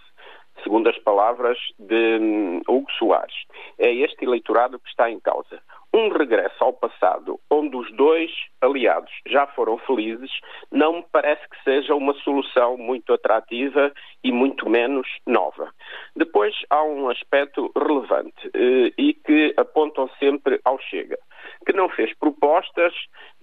[0.62, 3.34] segundo as palavras de hum, Hugo Soares,
[3.78, 5.60] é este eleitorado que está em causa
[5.92, 10.30] um regresso ao passado, onde os dois aliados já foram felizes,
[10.70, 13.92] não me parece que seja uma solução muito atrativa
[14.22, 15.72] e muito menos nova.
[16.14, 21.18] Depois há um aspecto relevante eh, e que apontam sempre ao Chega,
[21.66, 22.94] que não fez propostas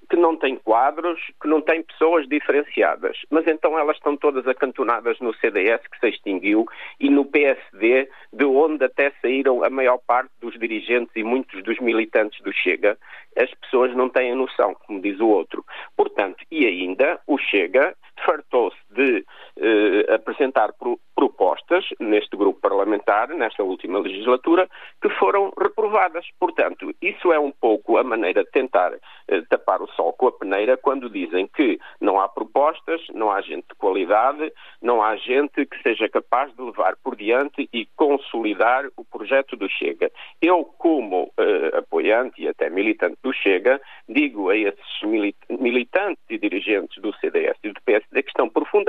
[0.10, 3.18] que não tem quadros, que não tem pessoas diferenciadas.
[3.30, 6.66] Mas então elas estão todas acantonadas no CDS, que se extinguiu,
[7.00, 11.80] e no PSD, de onde até saíram a maior parte dos dirigentes e muitos dos
[11.80, 12.98] militantes do Chega.
[13.38, 15.66] As pessoas não têm noção, como diz o outro.
[15.96, 19.26] Portanto, e ainda, o Chega fartou-se de
[19.58, 24.70] eh, apresentar pro, propostas neste grupo parlamentar, nesta última legislatura,
[25.02, 26.26] que foram reprovadas.
[26.40, 28.94] Portanto, isso é um pouco a maneira de tentar
[29.28, 33.42] eh, tapar o sol com a peneira quando dizem que não há propostas, não há
[33.42, 38.86] gente de qualidade, não há gente que seja capaz de levar por diante e consolidar
[38.96, 40.12] o projeto do Chega.
[40.42, 45.02] Eu, como eh, apoiante e até militante do Chega, digo a esses
[45.50, 48.87] militantes e dirigentes do CDS e do PSD que estão profundamente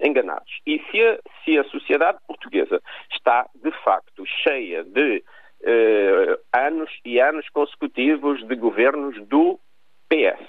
[0.00, 0.60] enganados.
[0.66, 2.80] E se a, se a sociedade portuguesa
[3.12, 5.22] está, de facto, cheia de
[5.62, 9.58] eh, anos e anos consecutivos de governos do
[10.08, 10.40] PS,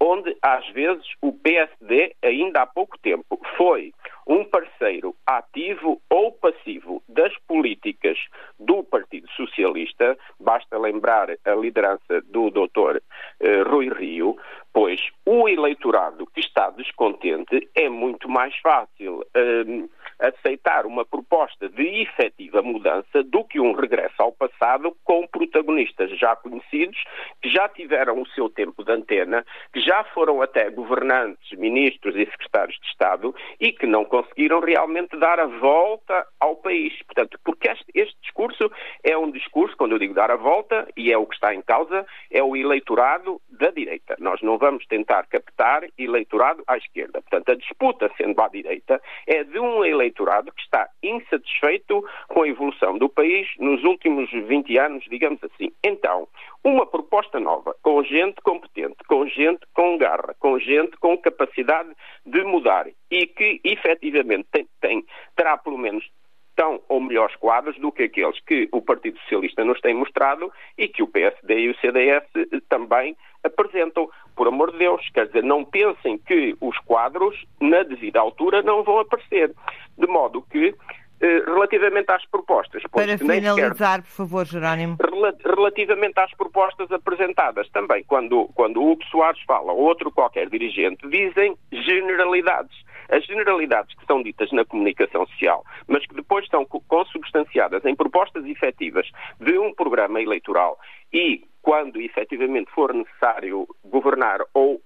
[0.00, 3.92] onde às vezes o PSD, ainda há pouco tempo, foi
[4.26, 8.18] um parceiro ativo ou passivo das políticas
[8.58, 13.00] do Partido Socialista, basta lembrar a liderança do Dr.
[13.40, 14.36] Eh, Rui Rio,
[14.74, 19.24] pois o eleitorado que está descontente é muito mais fácil.
[19.34, 26.10] Uh, aceitar uma proposta de efetiva mudança do que um regresso ao passado com protagonistas
[26.18, 27.02] já conhecidos,
[27.42, 32.26] que já tiveram o seu tempo de antena, que já foram até governantes, ministros e
[32.26, 36.94] secretários de Estado e que não conseguiram realmente dar a volta ao país.
[37.02, 38.70] Portanto, porque este, este discurso
[39.02, 41.62] é um discurso, quando eu digo dar a volta, e é o que está em
[41.62, 44.16] causa, é o eleitorado da direita.
[44.18, 47.20] Nós não vamos tentar captar eleitorado à esquerda.
[47.20, 52.48] Portanto, a disputa sendo à direita é de um eleitorado que está insatisfeito com a
[52.48, 55.70] evolução do país nos últimos 20 anos, digamos assim.
[55.84, 56.26] Então,
[56.64, 61.90] uma proposta nova, com gente competente, com gente com garra, com gente com capacidade
[62.24, 65.04] de mudar e que efetivamente tem, tem
[65.36, 66.08] terá pelo menos
[66.56, 70.88] tão ou melhores quadros do que aqueles que o Partido Socialista nos tem mostrado e
[70.88, 72.24] que o PSD e o CDS
[72.68, 74.08] também apresentam.
[74.36, 78.82] Por amor de Deus, quer dizer, não pensem que os quadros, na devida altura, não
[78.82, 79.52] vão aparecer.
[79.96, 80.74] De modo que
[81.20, 82.82] eh, relativamente às propostas.
[82.90, 84.96] Para finalizar, sequer, por favor, Jerónimo.
[85.44, 91.08] Relativamente às propostas apresentadas também, quando, quando o Hugo Soares fala ou outro qualquer dirigente,
[91.08, 92.76] dizem generalidades.
[93.10, 98.44] As generalidades que são ditas na comunicação social, mas que depois são consubstanciadas em propostas
[98.44, 99.06] efetivas
[99.40, 100.78] de um programa eleitoral
[101.12, 104.82] e quando efetivamente for necessário governar ou,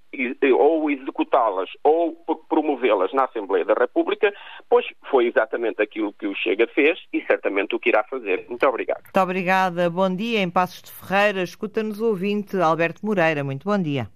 [0.57, 2.15] ou executá-las ou
[2.49, 4.33] promovê-las na Assembleia da República,
[4.71, 8.47] pois foi exatamente aquilo que o Chega fez e certamente o que irá fazer.
[8.49, 9.03] Muito obrigado.
[9.03, 9.91] Muito obrigada.
[9.91, 10.39] Bom dia.
[10.39, 13.43] Em Passos de Ferreira, escuta-nos o ouvinte Alberto Moreira.
[13.43, 14.09] Muito bom dia.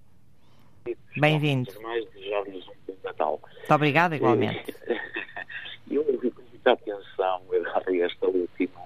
[1.17, 1.73] Bem-vindo.
[3.23, 3.41] Natal.
[3.43, 4.75] Muito obrigada, igualmente.
[5.91, 8.83] Eu ouvi com muita atenção esta última,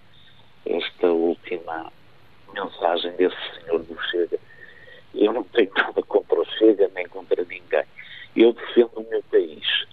[0.67, 1.93] esta última
[2.53, 4.39] mensagem desse senhor do Chega.
[5.15, 7.85] Eu não tenho nada contra o Chega nem contra ninguém.
[8.35, 9.87] Eu defendo o meu país.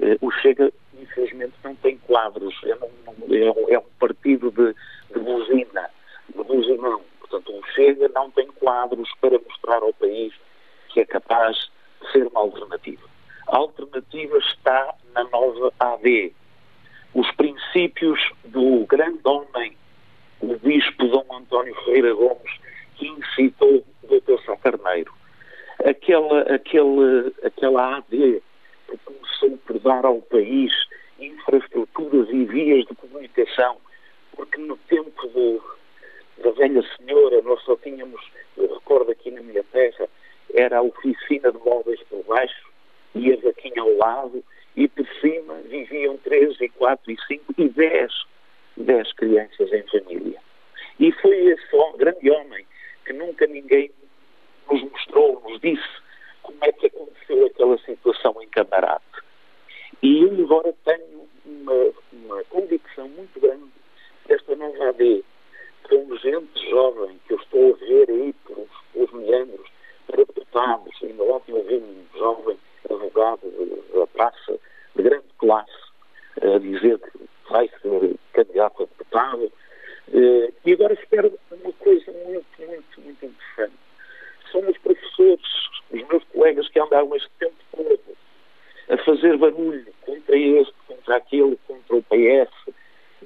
[0.00, 2.54] Eh, o Chega, infelizmente, não tem quadros.
[2.64, 4.74] É um, é um partido de,
[5.12, 5.90] de buzina,
[6.28, 7.00] de buzinão.
[7.20, 10.32] Portanto, o Chega não tem quadros para mostrar ao país
[10.88, 11.56] que é capaz
[12.02, 13.09] de ser uma alternativa.
[13.50, 16.32] A alternativa está na nova AD.
[17.12, 19.76] Os princípios do grande homem
[20.40, 22.52] o bispo Dom António Ferreira Gomes,
[22.94, 24.40] que incitou o Dr.
[24.46, 25.12] Sá Carneiro.
[25.84, 28.40] Aquela, aquela, aquela AD
[28.88, 30.72] que começou por dar ao país
[31.18, 33.78] infraestruturas e vias de comunicação,
[34.36, 35.60] porque no tempo do,
[36.44, 38.20] da velha senhora nós só tínhamos,
[38.56, 40.08] eu recordo aqui na minha terra,
[40.54, 42.69] era a oficina de móveis por baixo
[43.14, 44.44] e a vaquinha ao lado,
[44.76, 48.12] e por cima viviam três e quatro e cinco e dez
[48.76, 50.40] 10 crianças em família.
[50.98, 52.66] E foi esse grande homem
[53.04, 53.90] que nunca ninguém
[54.70, 55.88] nos mostrou, nos disse
[56.42, 59.04] como é que aconteceu aquela situação em Camarate.
[60.02, 63.70] E eu agora tenho uma, uma convicção muito grande
[64.26, 65.24] desta nova AD,
[65.88, 69.68] com gente jovem que eu estou a ver aí pelos, pelos meandros,
[70.06, 73.40] para deputados, ainda ontem ouvi um jovem advogado
[73.94, 74.58] da praça
[74.96, 75.90] de grande classe
[76.40, 79.52] a dizer que vai ser candidato a deputado.
[80.12, 83.78] Eh, e agora espero uma coisa muito, muito, muito interessante.
[84.50, 85.46] São os professores,
[85.92, 88.00] os meus colegas que andaram este tempo todo
[88.88, 92.74] a fazer barulho contra este, contra aquele, contra o PS,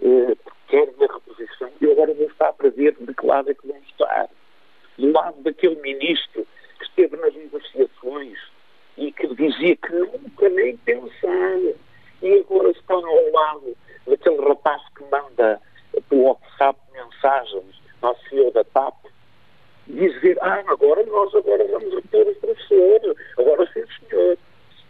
[0.02, 0.36] eh,
[0.68, 3.78] querem a reposição, e agora vou estar para ver de que lado é que vão
[3.88, 4.28] estar.
[4.98, 6.46] Do lado daquele ministro
[6.78, 8.38] que esteve nas negociações
[8.96, 11.58] e que dizia que nunca nem pensar,
[12.22, 13.76] e agora estão ao lado
[14.06, 15.60] daquele rapaz que manda
[16.08, 18.94] pelo WhatsApp mensagens ao CEO da TAP,
[19.86, 24.38] dizer, ah, agora nós agora vamos reter os professores, agora sim senhor.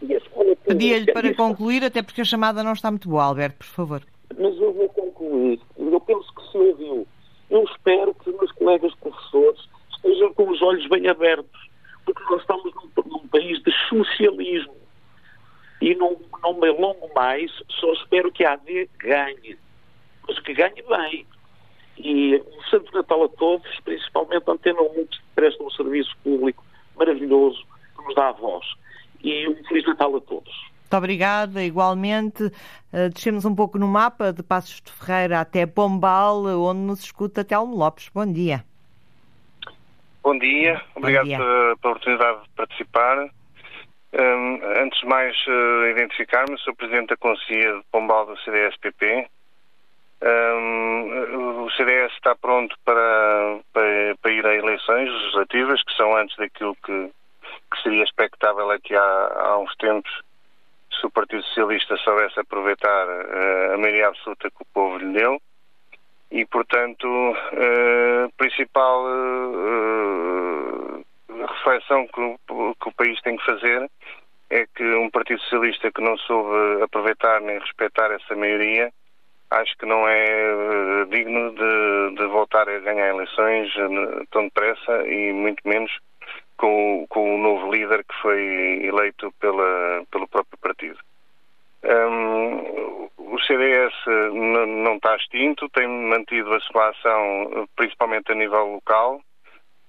[0.01, 3.57] E a escola Pedia-lhe para concluir, até porque a chamada não está muito boa, Alberto,
[3.57, 4.01] por favor.
[4.37, 5.59] Mas eu vou concluir.
[5.77, 7.07] Eu penso que se ouviu.
[7.49, 9.59] Eu espero que os meus colegas professores
[9.95, 11.64] estejam com os olhos bem abertos,
[12.05, 14.75] porque nós estamos num, num país de socialismo
[15.81, 19.57] e não, não me alongo mais, só espero que a AD ganhe,
[20.27, 21.25] mas que ganhe bem.
[21.97, 26.63] E um Santo Natal a todos, principalmente a Antena 1, que presta um serviço público
[26.95, 27.65] maravilhoso,
[27.95, 28.65] que nos dá a voz.
[29.23, 30.53] E um Feliz Natal a todos.
[30.81, 32.43] Muito obrigada, igualmente.
[32.43, 37.43] Uh, descemos um pouco no mapa de Passos de Ferreira até Pombal, onde nos escuta
[37.43, 38.09] Telmo Lopes.
[38.13, 38.63] Bom dia.
[40.25, 41.37] Bom dia, obrigado Bom dia.
[41.37, 43.29] Pela, pela oportunidade de participar.
[44.11, 49.27] Um, antes de mais uh, identificar-me, sou Presidente da Conselhia de Pombal do CDS-PP.
[50.23, 56.35] Um, o CDS está pronto para, para, para, ir a eleições legislativas, que são antes
[56.37, 57.11] daquilo que,
[57.71, 60.11] que seria expectável aqui há, há uns tempos,
[60.99, 65.39] se o Partido Socialista soubesse aproveitar uh, a maioria absoluta que o povo lhe deu
[66.31, 69.05] e, portanto, a principal
[71.47, 73.89] reflexão que o, que o país tem que fazer
[74.49, 78.91] é que um Partido Socialista que não soube aproveitar nem respeitar essa maioria
[79.51, 83.71] acho que não é digno de, de, voltar a ganhar eleições
[84.31, 85.91] tão depressa e muito menos
[86.57, 90.99] com, com o novo líder que foi eleito pela, pelo próprio partido.
[91.85, 93.93] Um, o CDS
[94.33, 99.21] não está extinto, tem mantido a sua ação principalmente a nível local.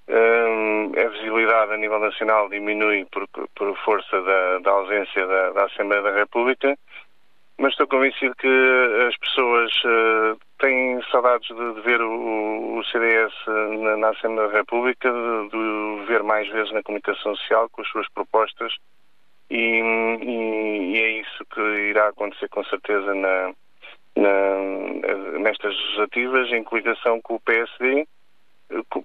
[0.09, 5.64] Um, a visibilidade a nível nacional diminui por, por força da, da ausência da, da
[5.64, 6.76] Assembleia da República
[7.59, 8.49] mas estou convencido que
[9.09, 13.32] as pessoas uh, têm saudades de, de ver o, o CDS
[13.80, 17.88] na, na, Assembleia da República, de, de, ver mais vezes na comunicação social com as
[17.88, 18.74] suas propostas
[19.51, 23.53] e, e, e é isso que irá acontecer com certeza na,
[24.16, 28.07] na, nestas legislativas em coligação com o PSD,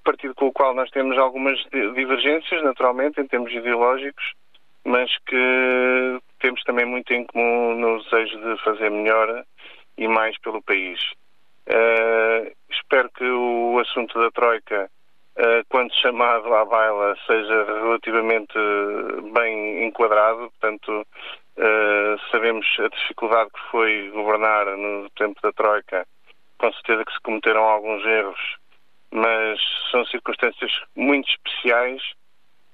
[0.03, 4.33] partido com o qual nós temos algumas divergências, naturalmente, em termos ideológicos,
[4.83, 9.45] mas que temos também muito em comum no desejo de fazer melhor
[9.97, 10.99] e mais pelo país.
[11.67, 14.89] Uh, espero que o assunto da Troika,
[15.69, 18.53] quando chamado à baila, seja relativamente
[19.33, 20.51] bem enquadrado.
[20.51, 21.07] Portanto,
[21.57, 26.05] uh, sabemos a dificuldade que foi governar no tempo da Troika.
[26.57, 28.57] Com certeza que se cometeram alguns erros,
[29.11, 29.59] mas
[29.89, 32.01] são circunstâncias muito especiais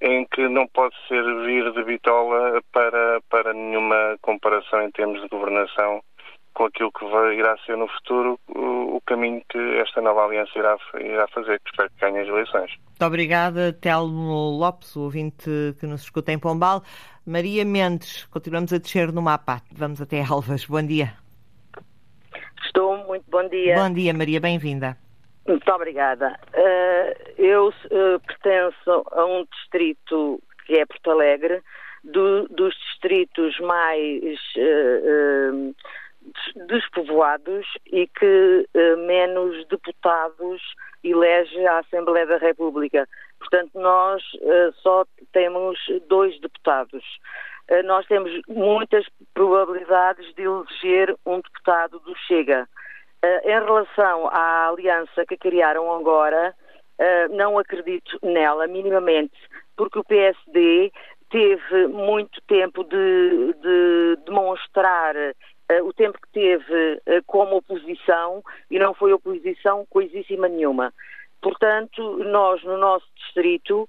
[0.00, 6.02] em que não pode servir de bitola para, para nenhuma comparação em termos de governação
[6.58, 10.50] com aquilo que vai, irá ser no futuro o, o, caminho que esta nova aliança
[10.58, 12.76] irá, irá fazer, que espero que ganhe as eleições.
[12.84, 15.48] Muito obrigada, Telmo Lopes, o ouvinte
[15.78, 16.82] que nos escuta em Pombal.
[17.24, 19.62] Maria Mendes, continuamos a descer no mapa.
[19.70, 20.66] Vamos até Alvas.
[20.66, 21.12] Bom dia.
[22.64, 23.76] Estou, muito bom dia.
[23.76, 24.96] Bom dia, Maria, bem-vinda.
[25.46, 26.36] Muito obrigada.
[26.52, 31.62] Uh, eu uh, pertenço a um distrito que é Porto Alegre,
[32.02, 35.74] do, dos distritos mais uh,
[36.68, 38.68] despovoados e que
[39.06, 40.62] menos deputados
[41.02, 43.08] elege a Assembleia da República.
[43.38, 44.22] Portanto, nós
[44.82, 47.04] só temos dois deputados.
[47.84, 52.68] nós temos muitas probabilidades de eleger um deputado do Chega.
[53.44, 56.54] Em relação à aliança que criaram agora,
[57.30, 59.36] não acredito nela minimamente,
[59.76, 60.92] porque o PSD
[61.30, 65.14] teve muito tempo de, de demonstrar
[65.70, 70.92] uh, o tempo que teve como oposição e não foi oposição coisíssima nenhuma.
[71.40, 73.88] Portanto, nós no nosso distrito,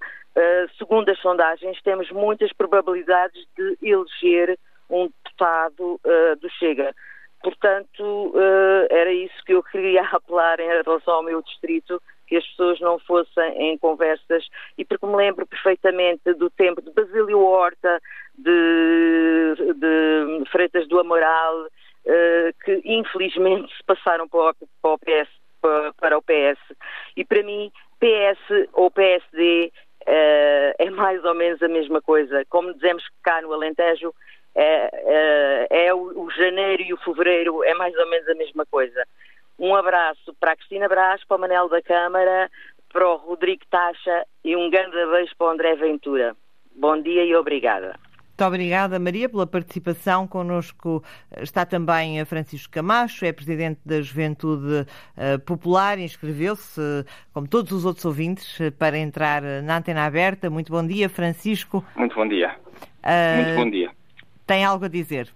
[0.78, 4.56] segundo as sondagens, temos muitas probabilidades de eleger
[4.88, 6.00] um deputado
[6.40, 6.94] do Chega.
[7.42, 8.34] Portanto,
[8.92, 12.00] era isso que eu queria apelar em relação ao meu distrito,
[12.30, 16.92] que as pessoas não fossem em conversas, e porque me lembro perfeitamente do tempo de
[16.92, 18.00] Basílio Horta,
[18.38, 21.68] de, de Freitas do Amaral,
[22.06, 24.54] eh, que infelizmente se passaram para
[24.84, 25.30] o, PS,
[25.98, 26.60] para o PS.
[27.18, 29.74] E para mim, PS ou PSD
[30.06, 32.46] eh, é mais ou menos a mesma coisa.
[32.50, 34.14] Como dizemos cá no Alentejo,
[34.56, 38.66] é, é, é o, o, janeiro e o fevereiro é mais ou menos a mesma
[38.66, 39.04] coisa.
[39.60, 42.50] Um abraço para a Cristina Brás, para o Manel da Câmara,
[42.92, 46.36] para o Rodrigo Tacha e um grande beijo para o André Ventura.
[46.76, 48.00] Bom dia e obrigada.
[48.40, 50.26] Muito obrigada, Maria, pela participação.
[50.26, 51.04] Connosco
[51.42, 54.88] está também Francisco Camacho, é presidente da Juventude
[55.18, 56.80] eh, Popular, inscreveu-se,
[57.34, 60.50] como todos os outros ouvintes, para entrar na antena aberta.
[60.50, 61.84] Muito bom dia, Francisco.
[61.98, 62.56] Muito bom dia.
[63.04, 63.44] Uh...
[63.44, 63.92] Muito bom dia.
[64.48, 65.28] Tem algo a dizer?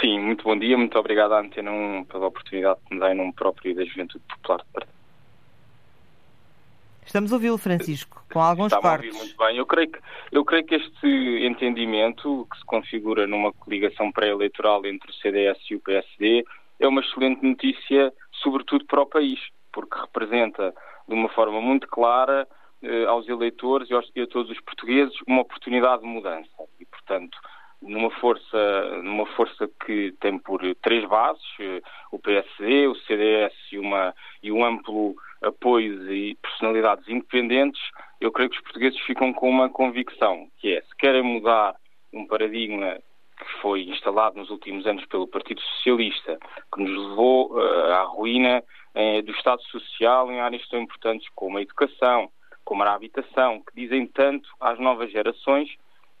[0.00, 3.16] Sim, muito bom dia, muito obrigado à Antena 1 pela oportunidade que me dá em
[3.16, 4.86] nome próprio da Juventude Popular de
[7.06, 9.14] Estamos a ouvi-lo, Francisco, com alguns Está cortes.
[9.14, 9.56] A ouvir muito bem.
[9.56, 9.98] Eu creio, que,
[10.32, 15.76] eu creio que este entendimento, que se configura numa coligação pré-eleitoral entre o CDS e
[15.76, 16.44] o PSD,
[16.80, 18.12] é uma excelente notícia,
[18.42, 19.38] sobretudo para o país,
[19.72, 20.74] porque representa
[21.06, 22.46] de uma forma muito clara
[22.82, 26.50] eh, aos eleitores e, aos, e a todos os portugueses uma oportunidade de mudança.
[26.80, 27.38] E, portanto,
[27.82, 33.78] numa força, numa força que tem por três bases, eh, o PSD, o CDS e,
[33.78, 37.80] uma, e um amplo apoio de personalidades independentes,
[38.20, 41.76] eu creio que os portugueses ficam com uma convicção, que é, se querem mudar
[42.12, 42.98] um paradigma
[43.38, 46.38] que foi instalado nos últimos anos pelo Partido Socialista,
[46.74, 48.62] que nos levou uh, à ruína
[48.94, 52.30] uh, do Estado Social em áreas tão importantes como a educação,
[52.64, 55.68] como a habitação, que dizem tanto às novas gerações,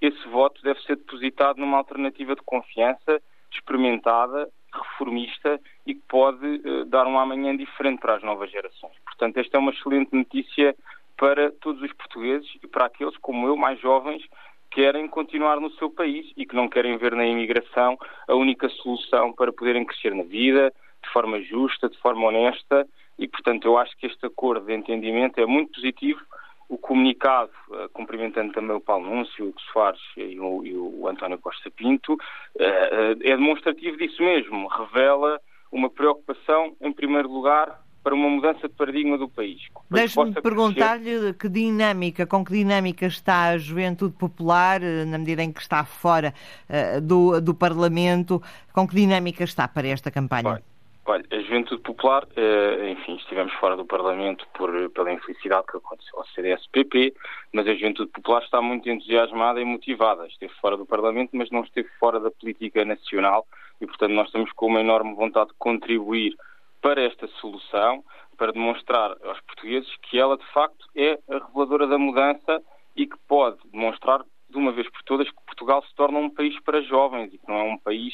[0.00, 3.20] esse voto deve ser depositado numa alternativa de confiança
[3.50, 8.92] experimentada, reformista e que pode uh, dar um amanhã diferente para as novas gerações.
[9.04, 10.76] Portanto, esta é uma excelente notícia
[11.16, 14.22] para todos os portugueses e para aqueles como eu, mais jovens,
[14.70, 17.96] querem continuar no seu país e que não querem ver na imigração
[18.28, 20.72] a única solução para poderem crescer na vida,
[21.02, 22.86] de forma justa, de forma honesta,
[23.18, 26.20] e portanto eu acho que este acordo de entendimento é muito positivo.
[26.68, 31.38] O comunicado, uh, cumprimentando também o Paulo Núncio, o Soares e o, e o António
[31.38, 32.18] Costa Pinto, uh,
[32.58, 34.66] é demonstrativo disso mesmo.
[34.68, 35.40] Revela
[35.70, 39.60] uma preocupação, em primeiro lugar, para uma mudança de paradigma do país.
[39.90, 45.60] Deixe-me perguntar-lhe que dinâmica, com que dinâmica está a juventude popular, na medida em que
[45.60, 46.32] está fora
[46.68, 48.42] uh, do, do Parlamento,
[48.72, 50.62] com que dinâmica está para esta campanha?
[51.08, 56.18] Olha, a Juventude Popular, uh, enfim, estivemos fora do Parlamento por, pela infelicidade que aconteceu
[56.18, 57.14] ao CDS-PP,
[57.52, 60.26] mas a Juventude Popular está muito entusiasmada e motivada.
[60.26, 63.46] Esteve fora do Parlamento, mas não esteve fora da política nacional
[63.80, 66.34] e, portanto, nós estamos com uma enorme vontade de contribuir
[66.82, 68.02] para esta solução,
[68.36, 72.60] para demonstrar aos portugueses que ela, de facto, é a reveladora da mudança
[72.96, 76.58] e que pode demonstrar, de uma vez por todas, que Portugal se torna um país
[76.64, 78.12] para jovens e que não é um país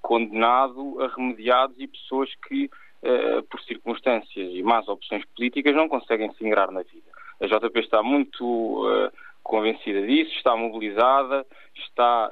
[0.00, 6.32] condenado a remediados e pessoas que, uh, por circunstâncias e más opções políticas, não conseguem
[6.34, 7.10] se ingrar na vida.
[7.40, 9.10] A JP está muito uh,
[9.42, 12.30] convencida disso, está mobilizada, está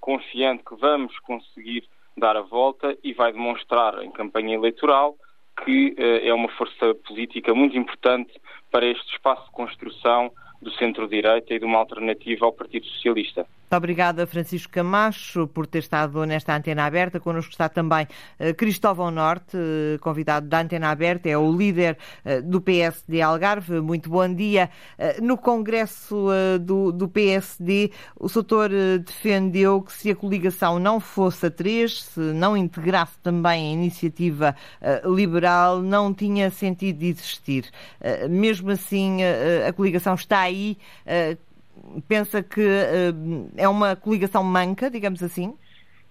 [0.00, 1.84] confiante que vamos conseguir
[2.16, 5.16] dar a volta e vai demonstrar em campanha eleitoral
[5.64, 8.32] que é uma força política muito importante
[8.70, 10.32] para este espaço de construção
[10.62, 13.46] do centro-direita e de uma alternativa ao Partido Socialista.
[13.72, 17.18] Muito obrigada, Francisco Camacho, por ter estado nesta antena aberta.
[17.18, 18.06] Connosco está também
[18.38, 23.80] uh, Cristóvão Norte, uh, convidado da antena aberta, é o líder uh, do PSD Algarve.
[23.80, 24.68] Muito bom dia.
[25.22, 26.26] no Congresso
[26.60, 28.68] do, do, PSD, o Soutor
[29.04, 34.54] defendeu que se a coligação não fosse a três, se não integrasse também a iniciativa
[35.04, 37.70] liberal, não tinha sentido existir.
[38.28, 39.18] mesmo assim,
[39.66, 40.76] a coligação está aí
[42.08, 45.56] pensa que uh, é uma coligação manca, digamos assim?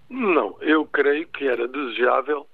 [0.09, 2.47] Não, eu creio que era desejável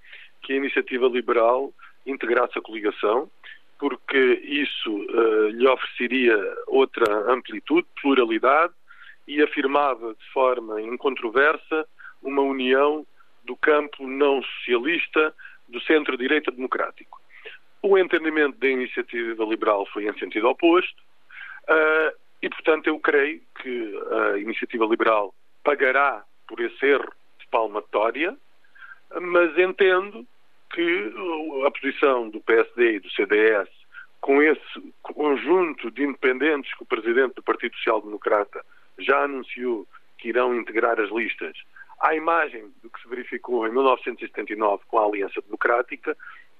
[0.43, 1.73] que a iniciativa liberal
[2.05, 3.29] integrasse a coligação,
[3.79, 8.73] porque isso uh, lhe ofereceria outra amplitude, pluralidade
[9.27, 11.85] e afirmava de forma incontroversa
[12.21, 13.05] uma união
[13.43, 15.33] do campo não socialista
[15.67, 17.19] do centro-direita democrático.
[17.81, 21.06] O entendimento da iniciativa liberal foi em sentido oposto.
[21.69, 28.37] Uh, e, portanto, eu creio que a iniciativa liberal pagará por esse erro de palmatória,
[29.19, 30.25] mas entendo
[30.73, 31.13] que
[31.65, 33.69] a posição do PSD e do CDS,
[34.21, 38.63] com esse conjunto de independentes que o presidente do Partido Social Democrata
[38.99, 39.87] já anunciou
[40.17, 41.55] que irão integrar as listas,
[41.99, 46.15] à imagem do que se verificou em 1979 com a Aliança Democrática,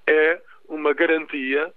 [0.06, 1.72] é uma garantia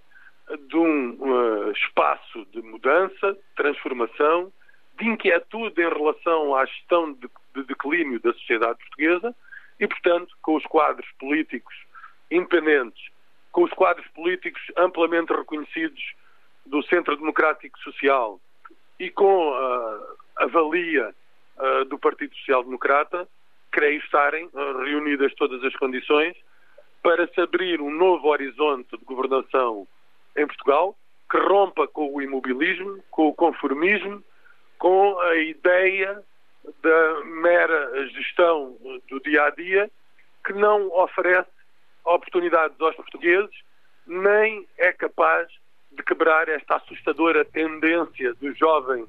[0.58, 4.52] de um uh, espaço de mudança, transformação,
[5.00, 9.36] de inquietude em relação à gestão de, de declínio da sociedade portuguesa
[9.80, 11.76] e, portanto, com os quadros políticos
[12.30, 13.04] independentes,
[13.52, 16.02] com os quadros políticos amplamente reconhecidos
[16.66, 18.40] do Centro Democrático Social
[19.00, 21.14] e com uh, a valia
[21.58, 23.28] uh, do Partido Social Democrata,
[23.72, 24.50] creio estarem
[24.84, 26.36] reunidas todas as condições
[27.02, 29.88] para se abrir um novo horizonte de governação
[30.36, 30.96] em Portugal
[31.30, 34.22] que rompa com o imobilismo, com o conformismo,
[34.78, 36.22] com a ideia
[36.84, 38.76] da mera gestão
[39.10, 39.90] do dia a dia,
[40.46, 41.50] que não oferece
[42.04, 43.56] oportunidades aos portugueses,
[44.06, 45.48] nem é capaz
[45.92, 49.08] de quebrar esta assustadora tendência dos jovens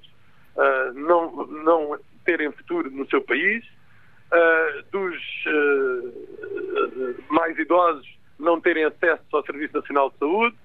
[0.57, 5.17] uh, não, não terem futuro no seu país, uh, dos
[5.47, 8.07] uh, mais idosos
[8.39, 10.57] não terem acesso ao Serviço Nacional de Saúde,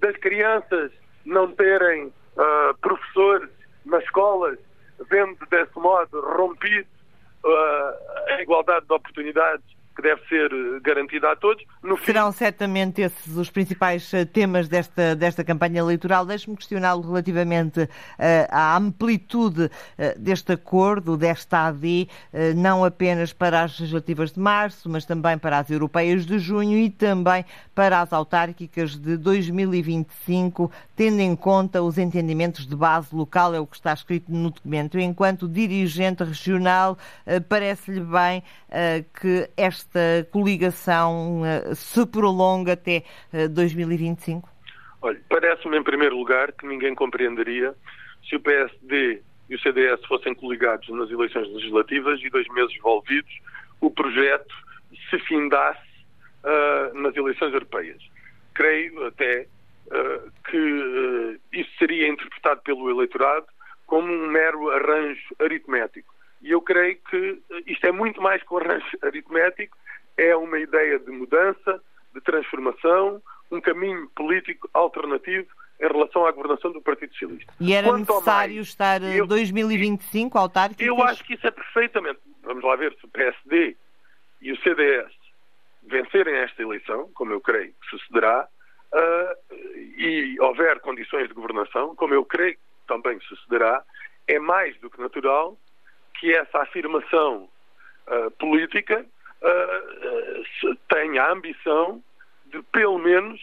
[0.00, 0.90] das crianças
[1.24, 3.50] não terem uh, professores
[3.84, 4.58] nas escolas,
[5.10, 6.88] vendo desse modo rompido
[7.44, 9.64] uh, a igualdade de oportunidades
[10.00, 11.62] que deve ser eh, garantida a todos.
[11.82, 16.24] No Serão certamente esses os principais eh, temas desta, desta campanha eleitoral.
[16.24, 17.88] Deixe-me questioná-lo relativamente uh,
[18.50, 24.88] à amplitude uh, deste acordo, desta AD, uh, não apenas para as legislativas de março,
[24.88, 27.44] mas também para as europeias de junho e também
[27.74, 33.66] para as autárquicas de 2025, tendo em conta os entendimentos de base local, é o
[33.66, 34.98] que está escrito no documento.
[34.98, 36.98] Enquanto dirigente regional,
[37.48, 38.42] parece-lhe bem
[39.20, 43.02] que esta esta coligação eh, se prolonga até
[43.50, 44.48] 2025?
[44.48, 44.50] Eh,
[45.02, 47.74] Olha, parece-me em primeiro lugar que ninguém compreenderia
[48.28, 53.32] se o PSD e o CDS fossem coligados nas eleições legislativas e dois meses envolvidos,
[53.80, 54.54] o projeto
[55.08, 55.80] se findasse
[56.44, 58.00] uh, nas eleições europeias.
[58.54, 59.46] Creio até
[59.86, 63.46] uh, que uh, isso seria interpretado pelo eleitorado
[63.86, 66.14] como um mero arranjo aritmético.
[66.42, 69.76] E eu creio que isto é muito mais que um arranjo aritmético,
[70.16, 71.82] é uma ideia de mudança,
[72.14, 75.48] de transformação, um caminho político alternativo
[75.80, 77.52] em relação à governação do Partido Socialista.
[77.58, 80.86] E era Quanto necessário mais, estar em 2025 autárquicos?
[80.86, 82.20] Eu acho que isso é perfeitamente.
[82.42, 83.76] Vamos lá ver se o PSD
[84.42, 85.10] e o CDS
[85.82, 88.46] vencerem esta eleição, como eu creio que sucederá,
[88.92, 89.54] uh,
[89.96, 93.82] e houver condições de governação, como eu creio que também sucederá,
[94.26, 95.56] é mais do que natural
[96.20, 97.48] que essa afirmação
[98.06, 99.04] uh, política
[99.42, 102.02] uh, tenha a ambição
[102.46, 103.40] de, pelo menos,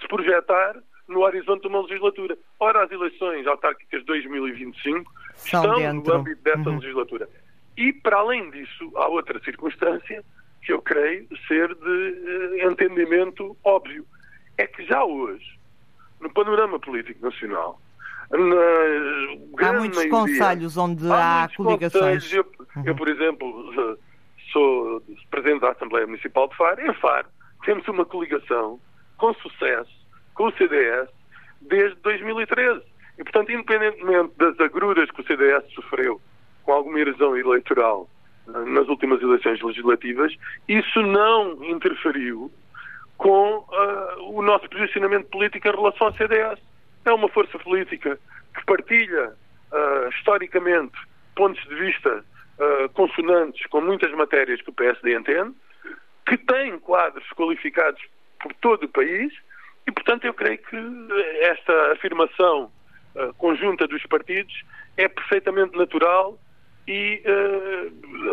[0.00, 0.74] se projetar
[1.06, 2.36] no horizonte de uma legislatura.
[2.58, 6.12] Ora, as eleições autárquicas de 2025 São estão dentro.
[6.12, 6.78] no âmbito dessa uhum.
[6.78, 7.28] legislatura.
[7.76, 10.24] E, para além disso, há outra circunstância
[10.62, 14.04] que eu creio ser de uh, entendimento óbvio.
[14.56, 15.58] É que já hoje,
[16.20, 17.80] no panorama político nacional,
[19.58, 22.32] há muitos conselhos onde há, há coligações.
[22.32, 22.44] Eu,
[22.76, 22.82] uhum.
[22.86, 23.98] eu, por exemplo,
[24.52, 26.80] sou presidente da Assembleia Municipal de Faro.
[26.80, 27.26] Em Faro
[27.64, 28.78] temos uma coligação
[29.16, 30.04] com sucesso
[30.34, 31.08] com o CDS
[31.60, 32.82] desde 2013.
[33.18, 36.20] E, portanto, independentemente das agruras que o CDS sofreu
[36.64, 38.08] com alguma erosão eleitoral
[38.48, 40.34] eh, nas últimas eleições legislativas,
[40.68, 42.50] isso não interferiu
[43.16, 46.58] com uh, o nosso posicionamento político em relação ao CDS.
[47.04, 48.18] É uma força política
[48.54, 49.34] que partilha,
[49.72, 50.96] uh, historicamente,
[51.36, 52.24] pontos de vista
[52.58, 55.54] uh, consonantes com muitas matérias que o PSD entende,
[56.26, 58.02] que tem quadros qualificados
[58.40, 59.32] por todo o país
[59.86, 60.76] e, portanto, eu creio que
[61.40, 62.72] esta afirmação
[63.14, 64.54] uh, conjunta dos partidos
[64.96, 66.38] é perfeitamente natural
[66.86, 67.22] e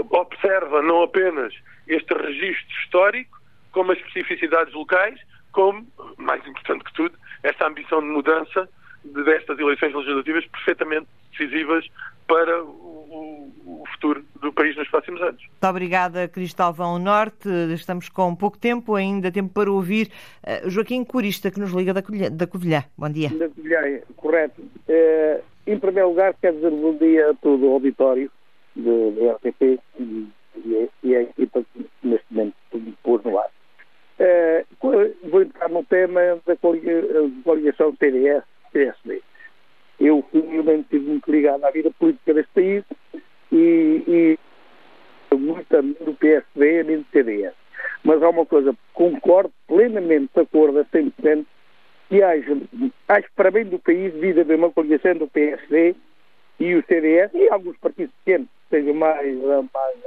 [0.09, 1.53] observa não apenas
[1.88, 3.39] este registro histórico,
[3.72, 5.17] como as especificidades locais,
[5.53, 8.69] como, mais importante que tudo, esta ambição de mudança
[9.03, 11.87] destas eleições legislativas perfeitamente decisivas
[12.27, 15.41] para o, o, futuro do país nos próximos anos.
[15.41, 17.49] Muito obrigada, Cristóvão Norte.
[17.73, 20.09] Estamos com pouco tempo, ainda tempo para ouvir
[20.43, 22.31] uh, Joaquim Curista, que nos liga da Covilhã.
[22.31, 22.83] Da Covilhã.
[22.97, 23.29] Bom dia.
[23.29, 24.61] Da Covilhã, correto.
[24.61, 28.31] Uh, em primeiro lugar, quero dizer bom dia a todo o auditório
[28.75, 30.27] da RTP e,
[31.03, 32.55] e, a equipa que neste momento
[33.03, 33.49] pôs no ar.
[34.22, 39.24] Uh, vou entrar no tema da coligação CDS-PSD.
[39.99, 42.84] Eu, humilmente, estive muito ligado à vida política deste país
[43.51, 44.38] e,
[45.32, 47.53] e muito amigo do PSD e amigo do CDS.
[48.03, 51.45] Mas há uma coisa, concordo plenamente de acordo a 100%
[52.09, 52.57] que haja,
[53.07, 55.95] acho para bem do país devia haver uma coligação do PSD
[56.59, 59.97] e o CDS e alguns partidos pequenos, que sejam mais, mais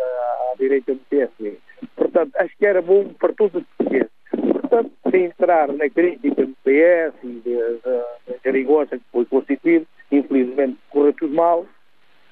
[0.55, 1.59] à, direita do PSD.
[1.97, 4.11] Portanto, acho que era bom para todos os portugueses.
[4.31, 7.43] Portanto, sem entrar na crítica do PS e
[7.85, 11.67] da geringonça que foi constituído, infelizmente correu tudo mal,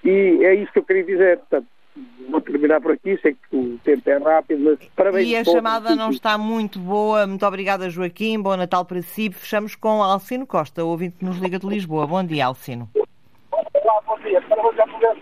[0.05, 1.39] e é isso que eu queria dizer.
[1.39, 1.67] Portanto,
[2.31, 5.29] vou terminar por aqui, sei que o tempo é rápido, mas parabéns.
[5.29, 7.27] E a chamada não está muito boa.
[7.27, 8.41] Muito obrigada, Joaquim.
[8.41, 9.31] Bom Natal para si.
[9.31, 12.07] Fechamos com Alcino Costa, o ouvinte que nos liga de Lisboa.
[12.07, 12.89] Bom dia, Alcino.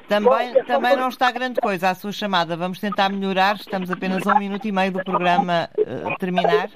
[0.08, 2.56] Também, também não está grande coisa a sua chamada.
[2.56, 3.56] Vamos tentar melhorar.
[3.56, 6.68] Estamos apenas a um minuto e meio do programa uh, terminar.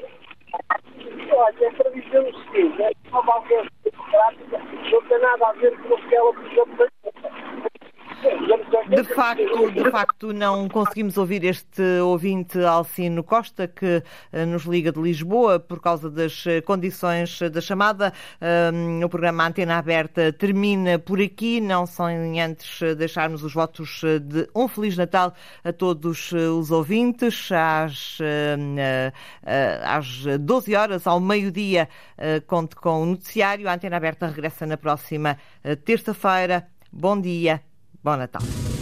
[1.33, 5.77] Olha, é para dizer o seguinte, é uma valência democrática não tem nada a ver
[5.81, 6.89] com aquela, por exemplo,
[8.89, 14.93] de facto, de facto, não conseguimos ouvir este ouvinte Alcino Costa, que eh, nos liga
[14.93, 18.13] de Lisboa por causa das eh, condições da chamada.
[19.03, 24.69] O programa Antena Aberta termina por aqui, não sem antes deixarmos os votos de um
[24.69, 25.33] Feliz Natal
[25.63, 27.51] a todos os ouvintes.
[27.53, 28.19] Às,
[29.83, 31.89] às 12 horas, ao meio-dia,
[32.47, 33.69] conte com o noticiário.
[33.69, 35.39] A Antena Aberta regressa na próxima
[35.85, 36.67] terça-feira.
[36.93, 37.61] Bom dia,
[38.05, 38.74] 忘了打。